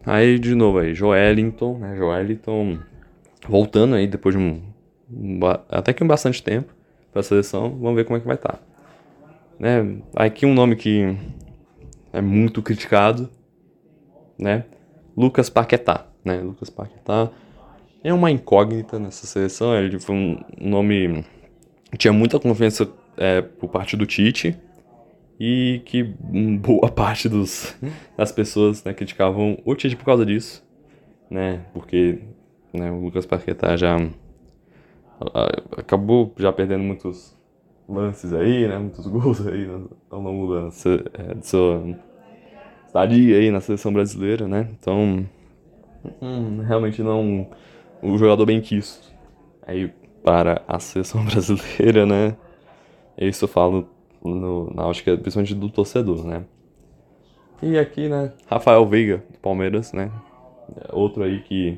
[0.06, 1.96] Aí, de novo aí, Joelinton, né?
[1.96, 2.78] Joelinton
[3.48, 4.62] voltando aí depois de um,
[5.10, 5.40] um
[5.70, 6.74] até que um bastante tempo
[7.10, 7.70] para a seleção.
[7.80, 8.52] Vamos ver como é que vai estar.
[8.52, 8.60] Tá.
[9.58, 10.02] Né?
[10.14, 11.18] Aqui um nome que
[12.12, 13.30] é muito criticado,
[14.38, 14.66] né?
[15.16, 16.42] Lucas Paquetá, né?
[16.42, 17.30] Lucas Paquetá
[18.04, 19.74] é uma incógnita nessa seleção.
[19.74, 21.24] Ele foi um nome
[21.98, 22.88] tinha muita confiança
[23.20, 24.58] é, por parte do Tite
[25.40, 27.76] e que boa parte dos,
[28.18, 30.66] das pessoas né, criticavam o Tite por causa disso,
[31.30, 31.66] né?
[31.74, 32.20] Porque
[32.74, 33.98] né, o Lucas Paquetá já
[35.78, 37.38] acabou já perdendo muitos
[37.88, 38.78] lances aí, né?
[38.78, 39.68] Muitos gols aí
[40.10, 41.84] ao longo da é, sua
[42.88, 44.70] estadia aí na seleção brasileira, né?
[44.80, 45.26] Então,
[46.22, 47.50] hum, realmente não
[48.02, 49.12] o jogador bem quisto
[49.68, 49.92] aí
[50.24, 52.38] para a seleção brasileira, né?
[53.20, 53.88] Isso eu falo
[54.24, 56.44] no, na ótica principalmente do torcedor, né?
[57.62, 60.10] E aqui, né, Rafael Veiga, do Palmeiras, né?
[60.94, 61.78] Outro aí que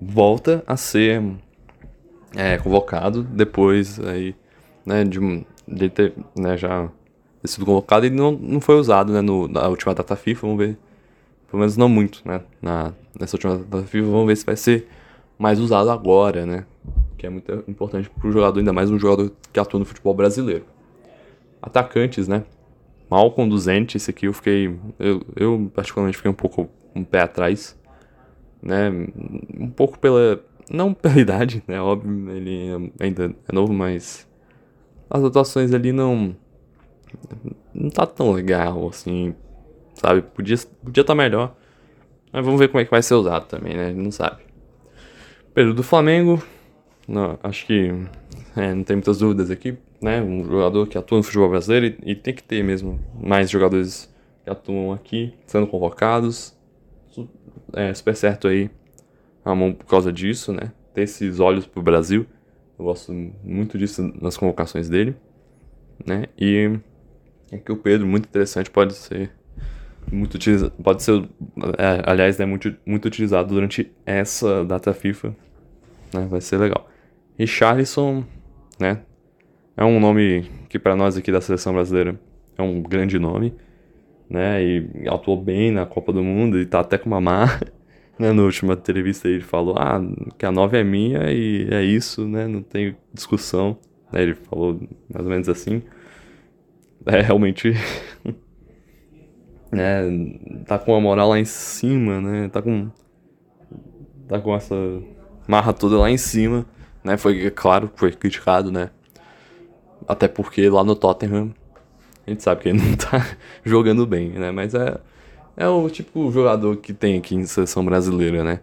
[0.00, 1.22] volta a ser
[2.34, 4.34] é, convocado depois aí,
[4.84, 6.88] né, de, de ter né, já
[7.44, 10.78] sido convocado e não, não foi usado, né, no, na última data FIFA, vamos ver,
[11.50, 14.88] pelo menos não muito, né, na, nessa última data FIFA, vamos ver se vai ser
[15.38, 16.64] mais usado agora, né,
[17.16, 20.14] que é muito importante para o jogador, ainda mais um jogador que atua no futebol
[20.14, 20.64] brasileiro.
[21.60, 22.44] Atacantes, né?
[23.10, 24.76] Mal conduzente, esse aqui eu fiquei.
[24.98, 27.78] Eu, eu particularmente fiquei um pouco um pé atrás,
[28.62, 28.90] né?
[29.58, 30.42] Um pouco pela.
[30.70, 31.80] Não pela idade, né?
[31.80, 34.28] Óbvio, ele ainda é novo, mas.
[35.08, 36.34] As atuações ali não.
[37.72, 39.34] Não tá tão legal assim,
[39.94, 40.22] sabe?
[40.22, 41.54] Podia estar podia tá melhor.
[42.32, 43.92] Mas vamos ver como é que vai ser usado também, né?
[43.92, 44.42] Não sabe.
[45.54, 46.42] Pedro do Flamengo,
[47.06, 47.90] não, acho que
[48.56, 50.22] é, não tem muitas dúvidas aqui, né?
[50.22, 54.12] Um jogador que atua no futebol brasileiro e, e, tem que ter mesmo mais jogadores
[54.42, 56.54] que atuam aqui, sendo convocados.
[57.72, 58.70] É super certo aí
[59.54, 60.72] mão por causa disso, né?
[60.94, 62.24] Ter esses olhos pro Brasil.
[62.78, 65.16] Eu gosto muito disso nas convocações dele,
[66.06, 66.26] né?
[66.38, 66.78] E
[67.50, 69.30] é que o Pedro, muito interessante, pode ser
[70.10, 71.28] muito utilizado, pode ser,
[71.78, 75.34] é, aliás, é né, muito, muito utilizado durante essa data FIFA,
[76.12, 76.26] né?
[76.28, 76.88] Vai ser legal.
[77.38, 78.24] Richarlison,
[78.78, 79.02] né?
[79.76, 82.18] É um nome que para nós aqui da seleção brasileira
[82.56, 83.54] é um grande nome,
[84.30, 84.62] né?
[84.62, 87.72] E atuou bem na Copa do Mundo e tá até com uma marca.
[88.16, 90.00] Né, na última entrevista ele falou ah,
[90.38, 92.46] que a 9 é minha e é isso, né?
[92.46, 93.76] Não tem discussão.
[94.12, 94.78] Ele falou
[95.12, 95.82] mais ou menos assim.
[97.06, 97.72] É realmente.
[99.72, 100.02] né,
[100.64, 102.48] tá com a moral lá em cima, né?
[102.50, 102.88] Tá com.
[104.28, 104.76] Tá com essa
[105.48, 106.64] marra toda lá em cima
[107.04, 107.16] né?
[107.18, 108.90] Foi, claro, foi criticado, né?
[110.08, 111.54] Até porque lá no Tottenham
[112.26, 114.50] a gente sabe que ele não tá jogando bem, né?
[114.50, 114.98] Mas é,
[115.56, 118.60] é o tipo jogador que tem aqui em seleção brasileira, né?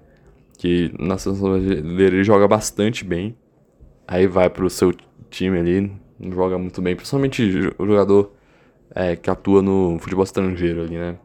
[0.57, 3.35] Que na seleção brasileira ele joga bastante bem.
[4.07, 4.93] Aí vai pro seu
[5.29, 6.95] time ali, não joga muito bem.
[6.95, 7.43] Principalmente
[7.77, 8.33] o jogador
[8.93, 11.17] é, que atua no futebol estrangeiro ali, né?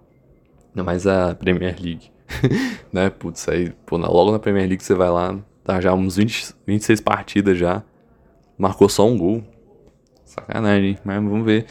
[0.75, 2.11] Mas a Premier League,
[2.93, 3.09] né?
[3.09, 7.01] Putz, aí, pô, logo na Premier League você vai lá, tá já uns 20, 26
[7.01, 7.83] partidas já,
[8.57, 9.43] marcou só um gol.
[10.25, 11.67] Sacanagem, mas vamos ver.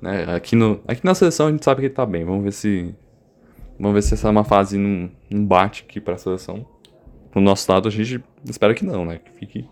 [0.00, 0.24] Né?
[0.34, 2.94] Aqui, no, aqui na seleção a gente sabe que ele tá bem, vamos ver se.
[3.78, 6.66] Vamos ver se essa é uma fase não, não bate aqui pra seleção.
[7.30, 9.18] Pro nosso lado a gente espera que não, né?
[9.18, 9.68] Que fique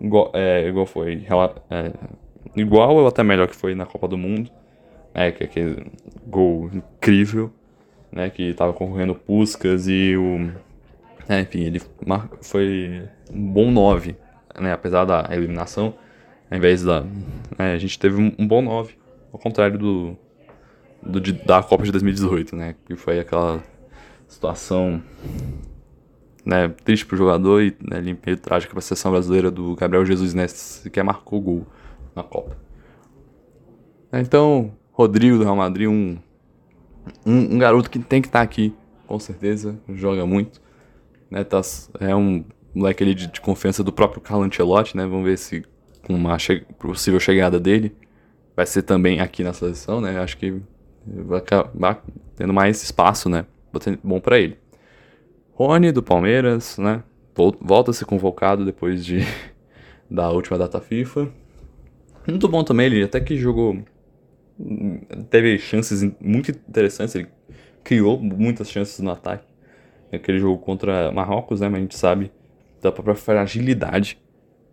[0.00, 1.26] igual, é, igual foi.
[1.70, 1.92] É,
[2.56, 4.50] igual ou até melhor que foi na Copa do Mundo.
[5.14, 5.86] É, que aquele
[6.26, 7.52] gol incrível,
[8.10, 8.30] né?
[8.30, 10.50] Que tava concorrendo Puskas e o.
[11.28, 11.82] É, enfim, ele
[12.40, 14.16] foi um bom 9,
[14.58, 14.72] né?
[14.72, 15.94] Apesar da eliminação,
[16.50, 17.04] ao invés da.
[17.58, 18.94] É, a gente teve um, bom 9,
[19.32, 20.16] ao contrário do,
[21.02, 22.74] do da Copa de 2018, né?
[22.86, 23.62] Que foi aquela
[24.26, 25.02] situação
[26.44, 30.46] né, triste pro jogador e né, meio trágico pra seleção brasileira do Gabriel Jesus né,
[30.90, 31.66] que marcou o gol
[32.16, 32.56] na Copa.
[34.10, 36.16] Então, Rodrigo do Real Madrid, um,
[37.26, 38.74] um, um garoto que tem que estar tá aqui,
[39.06, 40.60] com certeza, joga muito.
[41.30, 41.60] Né, tá,
[42.00, 45.06] é um moleque ali de, de confiança do próprio Carlo Ancelotti, né?
[45.06, 45.64] Vamos ver se
[46.06, 47.94] com uma che possível chegada dele
[48.56, 50.18] vai ser também aqui na seleção, né?
[50.18, 50.60] Acho que
[51.06, 52.02] vai acabar
[52.34, 53.46] tendo mais espaço, né?
[54.02, 54.58] Bom para ele.
[55.52, 57.02] Rony, do Palmeiras, né?
[57.34, 59.20] Volta a ser convocado depois de
[60.10, 61.28] da última data FIFA.
[62.26, 63.78] Muito bom também, ele até que jogou.
[65.30, 67.28] Teve chances muito interessantes, ele
[67.84, 69.47] criou muitas chances no ataque.
[70.12, 71.68] Aquele jogo contra Marrocos, né?
[71.68, 72.32] Mas a gente sabe
[72.80, 74.18] da própria fragilidade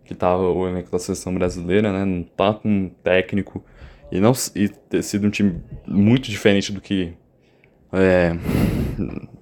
[0.04, 2.04] que tava o elenco da seleção brasileira, né?
[2.04, 3.62] Não tá com um técnico
[4.10, 7.12] e não e ter sido um time muito diferente do que
[7.92, 8.32] é,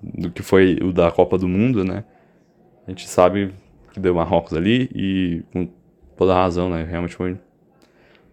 [0.03, 2.05] do que foi o da Copa do Mundo, né?
[2.87, 3.53] A gente sabe
[3.93, 5.69] que deu Marrocos ali e com
[6.17, 6.83] toda razão, né?
[6.83, 7.39] Realmente foi,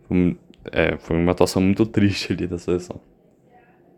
[0.07, 0.38] foi,
[0.72, 2.99] é, foi uma atuação muito triste ali da seleção.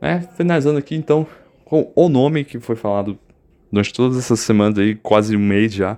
[0.01, 1.26] É, finalizando aqui então
[1.64, 3.18] com o nome que foi falado
[3.74, 5.97] durante todas essas semanas aí, quase um mês já,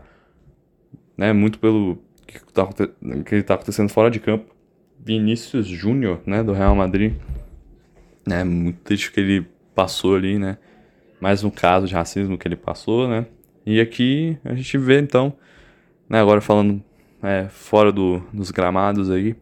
[1.18, 1.34] né?
[1.34, 2.66] Muito pelo que, tá,
[3.26, 4.56] que tá acontecendo fora de campo.
[4.98, 6.42] Vinícius Júnior, né?
[6.42, 7.16] Do Real Madrid.
[8.32, 9.46] É muito triste que ele
[9.76, 10.58] passou ali, né?
[11.20, 13.26] Mais um caso de racismo que ele passou, né?
[13.66, 15.34] E aqui a gente vê então,
[16.08, 16.22] né?
[16.22, 16.82] Agora falando
[17.22, 19.36] é, fora do, dos gramados aí,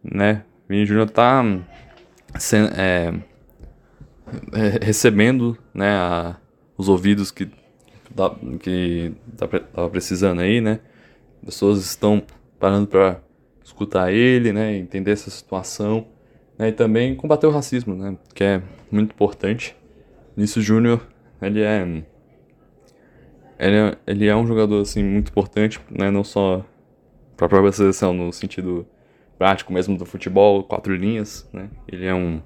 [0.00, 0.44] né?
[0.68, 1.44] Vini Júnior tá
[2.76, 3.12] é,
[4.52, 5.90] é, recebendo, né?
[5.96, 6.36] A,
[6.76, 7.48] os ouvidos que
[8.14, 10.80] tá, que tava precisando aí, né?
[11.44, 12.22] Pessoas estão
[12.58, 13.20] parando para
[13.64, 14.76] escutar ele, né?
[14.76, 16.06] Entender essa situação
[16.58, 19.76] né, e também combater o racismo, né, que é muito importante.
[20.36, 21.06] Vinícius Júnior,
[21.40, 21.82] ele é,
[23.58, 26.64] ele é ele é um jogador assim muito importante, né, não só
[27.36, 28.86] para a própria seleção no sentido
[29.36, 31.68] prático mesmo do futebol, quatro linhas, né?
[31.88, 32.40] Ele é um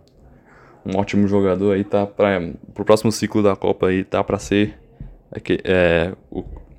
[0.86, 2.40] um ótimo jogador aí tá para
[2.72, 4.78] pro próximo ciclo da Copa aí tá para ser
[5.32, 6.12] é, é,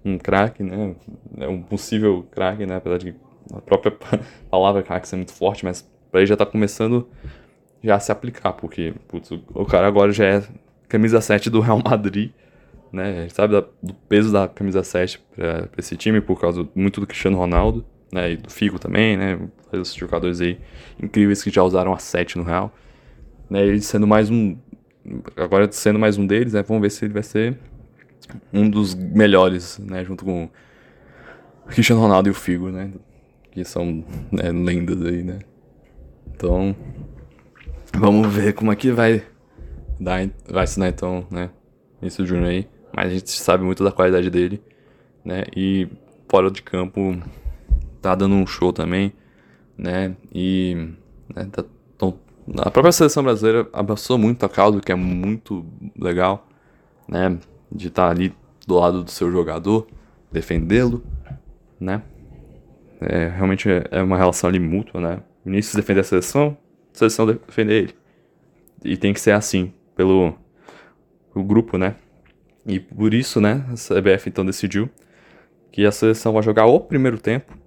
[0.06, 0.96] um craque, né?
[1.38, 2.78] É um possível craque, né?
[2.78, 3.14] Apesar de
[3.54, 3.92] a própria
[4.50, 7.08] palavra craque ser muito forte, mas Pra ele já tá começando
[7.84, 10.44] já a se aplicar, porque putz, o cara agora já é
[10.88, 12.32] camisa 7 do Real Madrid,
[12.92, 13.20] né?
[13.20, 16.68] A gente sabe da, do peso da camisa 7 pra, pra, esse time, por causa
[16.74, 18.32] muito do Cristiano Ronaldo, né?
[18.32, 19.40] E do Figo também, né?
[19.72, 20.58] Os jogadores aí
[21.02, 22.74] incríveis que já usaram a 7 no Real.
[23.50, 23.66] Né?
[23.66, 24.58] Ele sendo mais um.
[25.36, 26.64] Agora sendo mais um deles, né?
[26.64, 27.58] Vamos ver se ele vai ser
[28.54, 30.04] um dos melhores, né?
[30.04, 30.50] Junto com
[31.66, 32.92] o Cristiano Ronaldo e o Figo, né?
[33.52, 35.40] Que são né, lendas aí, né?
[36.36, 36.76] Então,
[37.94, 39.24] vamos ver como é que vai
[40.00, 41.50] dar, vai se dar então, né?
[42.02, 42.68] Esse Júnior aí.
[42.96, 44.62] Mas a gente sabe muito da qualidade dele,
[45.24, 45.44] né?
[45.56, 45.88] E
[46.30, 47.18] fora de campo
[48.02, 49.14] tá dando um show também,
[49.78, 50.16] né?
[50.34, 50.94] E
[51.34, 51.64] né, tá,
[52.56, 55.66] a própria seleção brasileira abraçou muito a causa, que é muito
[55.98, 56.48] legal,
[57.08, 57.38] né?
[57.72, 58.34] De estar tá ali
[58.66, 59.88] do lado do seu jogador,
[60.32, 61.04] defendê-lo,
[61.80, 62.02] né?
[63.02, 65.20] É, realmente é uma relação ali mútua, né?
[65.46, 66.58] Vinícius defender a seleção,
[66.94, 67.96] a seleção defender ele.
[68.84, 70.34] E tem que ser assim, pelo,
[71.34, 71.96] pelo grupo, né?
[72.66, 74.90] E por isso, né, a CBF então decidiu
[75.72, 77.58] que a seleção vai jogar o primeiro tempo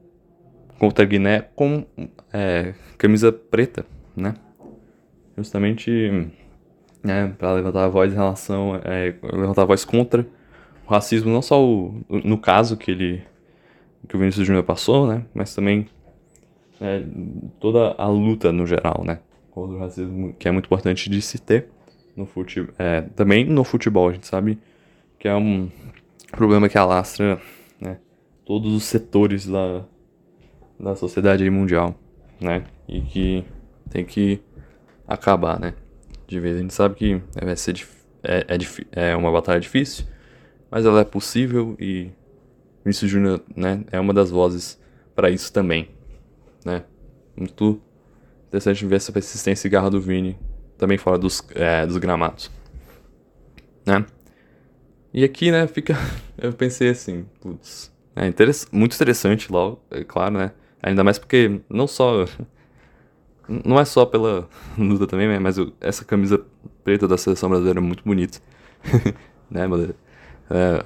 [0.78, 1.86] contra a Guiné com
[2.32, 4.34] é, camisa preta, né?
[5.40, 6.30] Justamente
[7.02, 10.26] né, para levantar a voz em relação, é, levantar a voz contra
[10.86, 13.22] o racismo, não só o, no caso que ele
[14.06, 15.86] que o Vinícius Júnior passou, né, mas também
[16.80, 17.02] é,
[17.58, 19.20] toda a luta no geral, né?
[19.50, 21.68] Contra o racismo, que é muito importante de se ter
[22.16, 22.74] no futebol.
[22.78, 24.58] É, também no futebol, a gente sabe
[25.18, 25.70] que é um
[26.32, 27.40] problema que alastra
[27.80, 27.98] né,
[28.44, 29.84] todos os setores da,
[30.78, 31.94] da sociedade mundial,
[32.40, 32.64] né?
[32.88, 33.44] E que
[33.90, 34.40] tem que
[35.10, 35.74] acabar, né?
[36.26, 37.86] De vez a gente sabe que vai ser
[38.22, 40.06] é, é, é uma batalha difícil,
[40.70, 42.10] mas ela é possível e
[42.84, 44.80] Vinícius Júnior, né, é uma das vozes
[45.14, 45.90] para isso também,
[46.64, 46.84] né?
[47.36, 47.80] Muito
[48.48, 50.38] interessante ver essa persistência e garra do Vini
[50.78, 52.50] também fora dos, é, dos gramados,
[53.84, 54.06] né?
[55.12, 55.94] E aqui, né, fica.
[56.38, 57.92] Eu pensei assim, putz.
[58.14, 60.52] É interess, muito interessante, lá, é claro, né?
[60.82, 62.24] Ainda mais porque não só.
[63.64, 64.48] Não é só pela
[64.78, 66.40] luta também, né, mas essa camisa
[66.84, 68.38] preta da seleção brasileira é muito bonita.
[69.50, 69.90] né, mas,
[70.50, 70.82] é,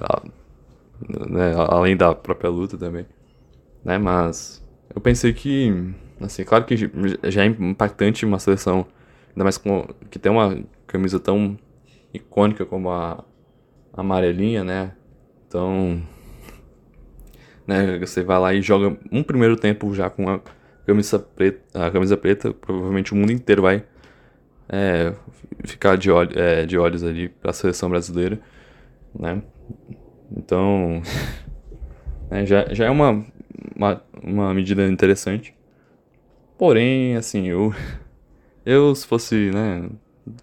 [1.29, 3.05] né, além da própria luta também.
[3.83, 5.93] Né, mas eu pensei que.
[6.19, 6.75] Assim, claro que
[7.25, 8.87] já é impactante uma seleção,
[9.29, 10.57] ainda mais com, que tem uma
[10.87, 11.57] camisa tão
[12.13, 13.23] icônica como a
[13.93, 14.93] amarelinha, né?
[15.47, 16.01] Então,
[17.67, 20.39] né, você vai lá e joga um primeiro tempo já com a
[20.85, 23.83] camisa preta, a camisa preta, provavelmente o mundo inteiro vai
[24.69, 25.13] é,
[25.63, 28.39] ficar de, olho, é, de olhos ali para a seleção brasileira,
[29.17, 29.41] né?
[30.35, 31.01] Então,
[32.29, 33.25] é, já, já é uma,
[33.75, 35.53] uma, uma medida interessante.
[36.57, 37.73] Porém, assim, eu,
[38.65, 39.89] eu se fosse, né,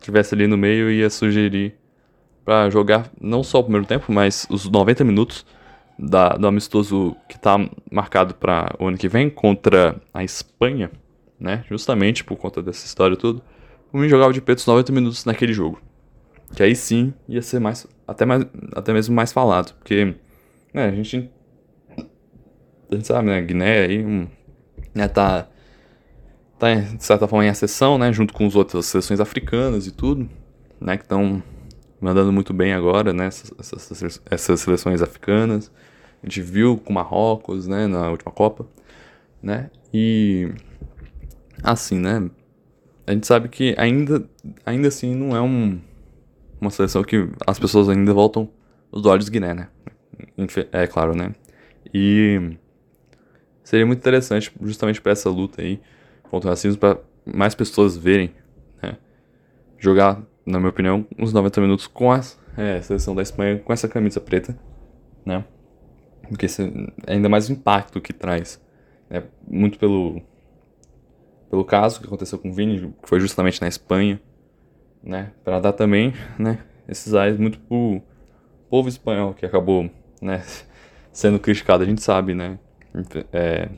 [0.00, 1.74] tivesse ali no meio, ia sugerir
[2.44, 5.46] para jogar não só o primeiro tempo, mas os 90 minutos
[6.02, 7.56] da, do amistoso que está
[7.90, 10.90] marcado para o ano que vem contra a Espanha,
[11.38, 11.64] né?
[11.68, 13.40] Justamente por conta dessa história tudo.
[13.92, 15.80] O mim jogava de peito os 90 minutos naquele jogo.
[16.56, 18.44] Que aí sim ia ser mais até mais
[18.74, 20.14] até mesmo mais falado, porque
[20.74, 21.30] né, a gente
[22.90, 24.26] a gente sabe, né, Guiné aí um,
[24.94, 25.48] né, tá
[26.58, 30.28] tá de certa forma em acessão, né, junto com as outras seleções africanas e tudo,
[30.80, 31.42] né, que estão
[32.02, 33.26] mandando muito bem agora, né?
[33.26, 35.70] Essas, essas, essas, seleções africanas.
[36.22, 37.86] A gente viu com Marrocos, né?
[37.86, 38.66] Na última Copa,
[39.42, 39.70] né?
[39.92, 40.48] E
[41.62, 42.30] assim, né?
[43.06, 44.24] A gente sabe que ainda,
[44.64, 45.80] ainda assim não é um,
[46.60, 48.48] uma seleção que as pessoas ainda voltam
[48.90, 49.68] os olhos Guiné, né?
[50.70, 51.34] É claro, né?
[51.92, 52.56] E
[53.64, 55.80] seria muito interessante justamente para essa luta aí
[56.30, 58.32] contra o racismo para mais pessoas verem,
[58.80, 58.96] né?
[59.78, 62.20] Jogar na minha opinião, uns 90 minutos com a
[62.56, 64.56] é, seleção da Espanha com essa camisa preta,
[65.24, 65.44] né?
[66.28, 68.60] Porque é ainda mais o impacto que traz,
[69.08, 69.24] né?
[69.46, 70.22] Muito pelo
[71.50, 74.18] pelo caso que aconteceu com o Vini, que foi justamente na Espanha,
[75.02, 75.32] né?
[75.44, 76.58] Para dar também, né?
[76.88, 78.00] Esses airs muito pro
[78.70, 80.42] povo espanhol que acabou, né?
[81.12, 82.58] Sendo criticado, a gente sabe, né?
[83.32, 83.68] É,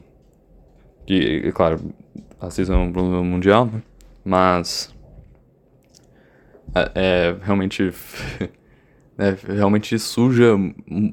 [1.04, 1.92] que, é claro,
[2.40, 3.82] racismo é um problema mundial, né?
[4.24, 4.94] mas
[6.74, 7.92] é, é, realmente
[9.18, 10.56] é, realmente suja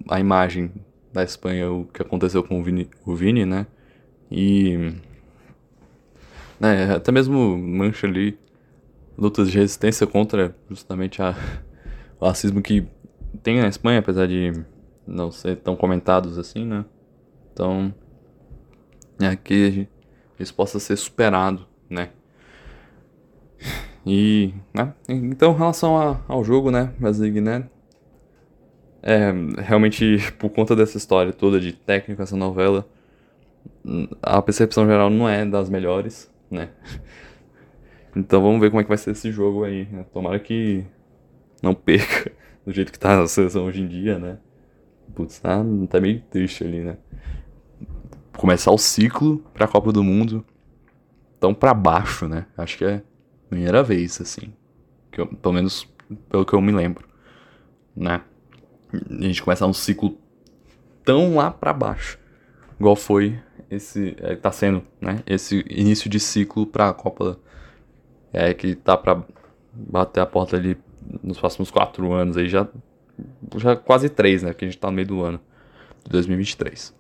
[0.10, 0.72] a imagem
[1.14, 3.68] da Espanha o que aconteceu com o Vini, o Vini né?
[4.30, 4.94] E
[6.60, 8.38] né, até mesmo mancha ali
[9.18, 11.36] lutas de resistência contra justamente a,
[12.20, 12.88] o racismo que
[13.44, 14.54] tem na Espanha, apesar de
[15.06, 16.86] não ser tão comentados assim, né?
[17.52, 17.94] Então,
[19.20, 19.88] é que
[20.40, 22.10] isso possa ser superado, né?
[24.06, 24.94] E, né?
[25.08, 27.70] Então, em relação a, ao jogo, né, Brasil né,
[29.02, 32.88] é, realmente, por conta dessa história toda de técnica, essa novela,
[34.22, 36.70] a percepção geral não é das melhores, né?
[38.16, 39.88] Então vamos ver como é que vai ser esse jogo aí.
[39.90, 40.06] Né?
[40.14, 40.84] Tomara que
[41.64, 42.32] não perca
[42.66, 44.38] do jeito que tá a seleção hoje em dia, né?
[45.16, 46.98] Putz, tá, tá meio triste ali, né?
[48.38, 50.46] Começar o ciclo pra Copa do Mundo
[51.40, 52.46] tão pra baixo, né?
[52.58, 53.02] Acho que é
[53.52, 54.54] Primeira vez, assim.
[55.12, 55.86] Que eu, pelo menos
[56.30, 57.06] pelo que eu me lembro.
[57.94, 58.22] Né?
[58.94, 60.18] A gente começa um ciclo
[61.04, 62.20] tão lá para baixo.
[62.80, 63.40] Igual foi
[63.70, 64.16] esse.
[64.20, 65.24] É, tá sendo, né?
[65.26, 67.40] Esse início de ciclo pra Copa.
[68.34, 69.24] É, que tá pra
[69.74, 70.78] bater a porta ali
[71.22, 72.48] nos próximos quatro anos aí.
[72.48, 72.68] Já,
[73.58, 74.52] já quase três, né?
[74.52, 75.40] Porque a gente tá no meio do ano
[76.04, 76.96] de 2023.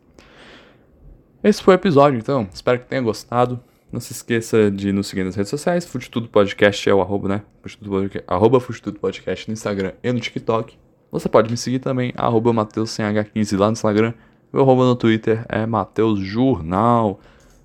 [1.43, 2.47] Esse foi o episódio, então.
[2.53, 3.59] Espero que tenha gostado.
[3.91, 5.85] Não se esqueça de nos seguir nas redes sociais.
[5.85, 7.43] Futetudo Podcast é o arroba, né?
[7.61, 10.77] Futetudo, arroba Futetudo Podcast no Instagram e no TikTok.
[11.11, 14.13] Você pode me seguir também, arroba MatheusCH15 lá no Instagram.
[14.53, 17.19] Meu arroba no Twitter é Mateus Jornal.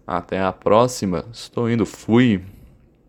[0.07, 1.25] Até a próxima.
[1.33, 1.87] Estou indo.
[1.87, 2.43] Fui.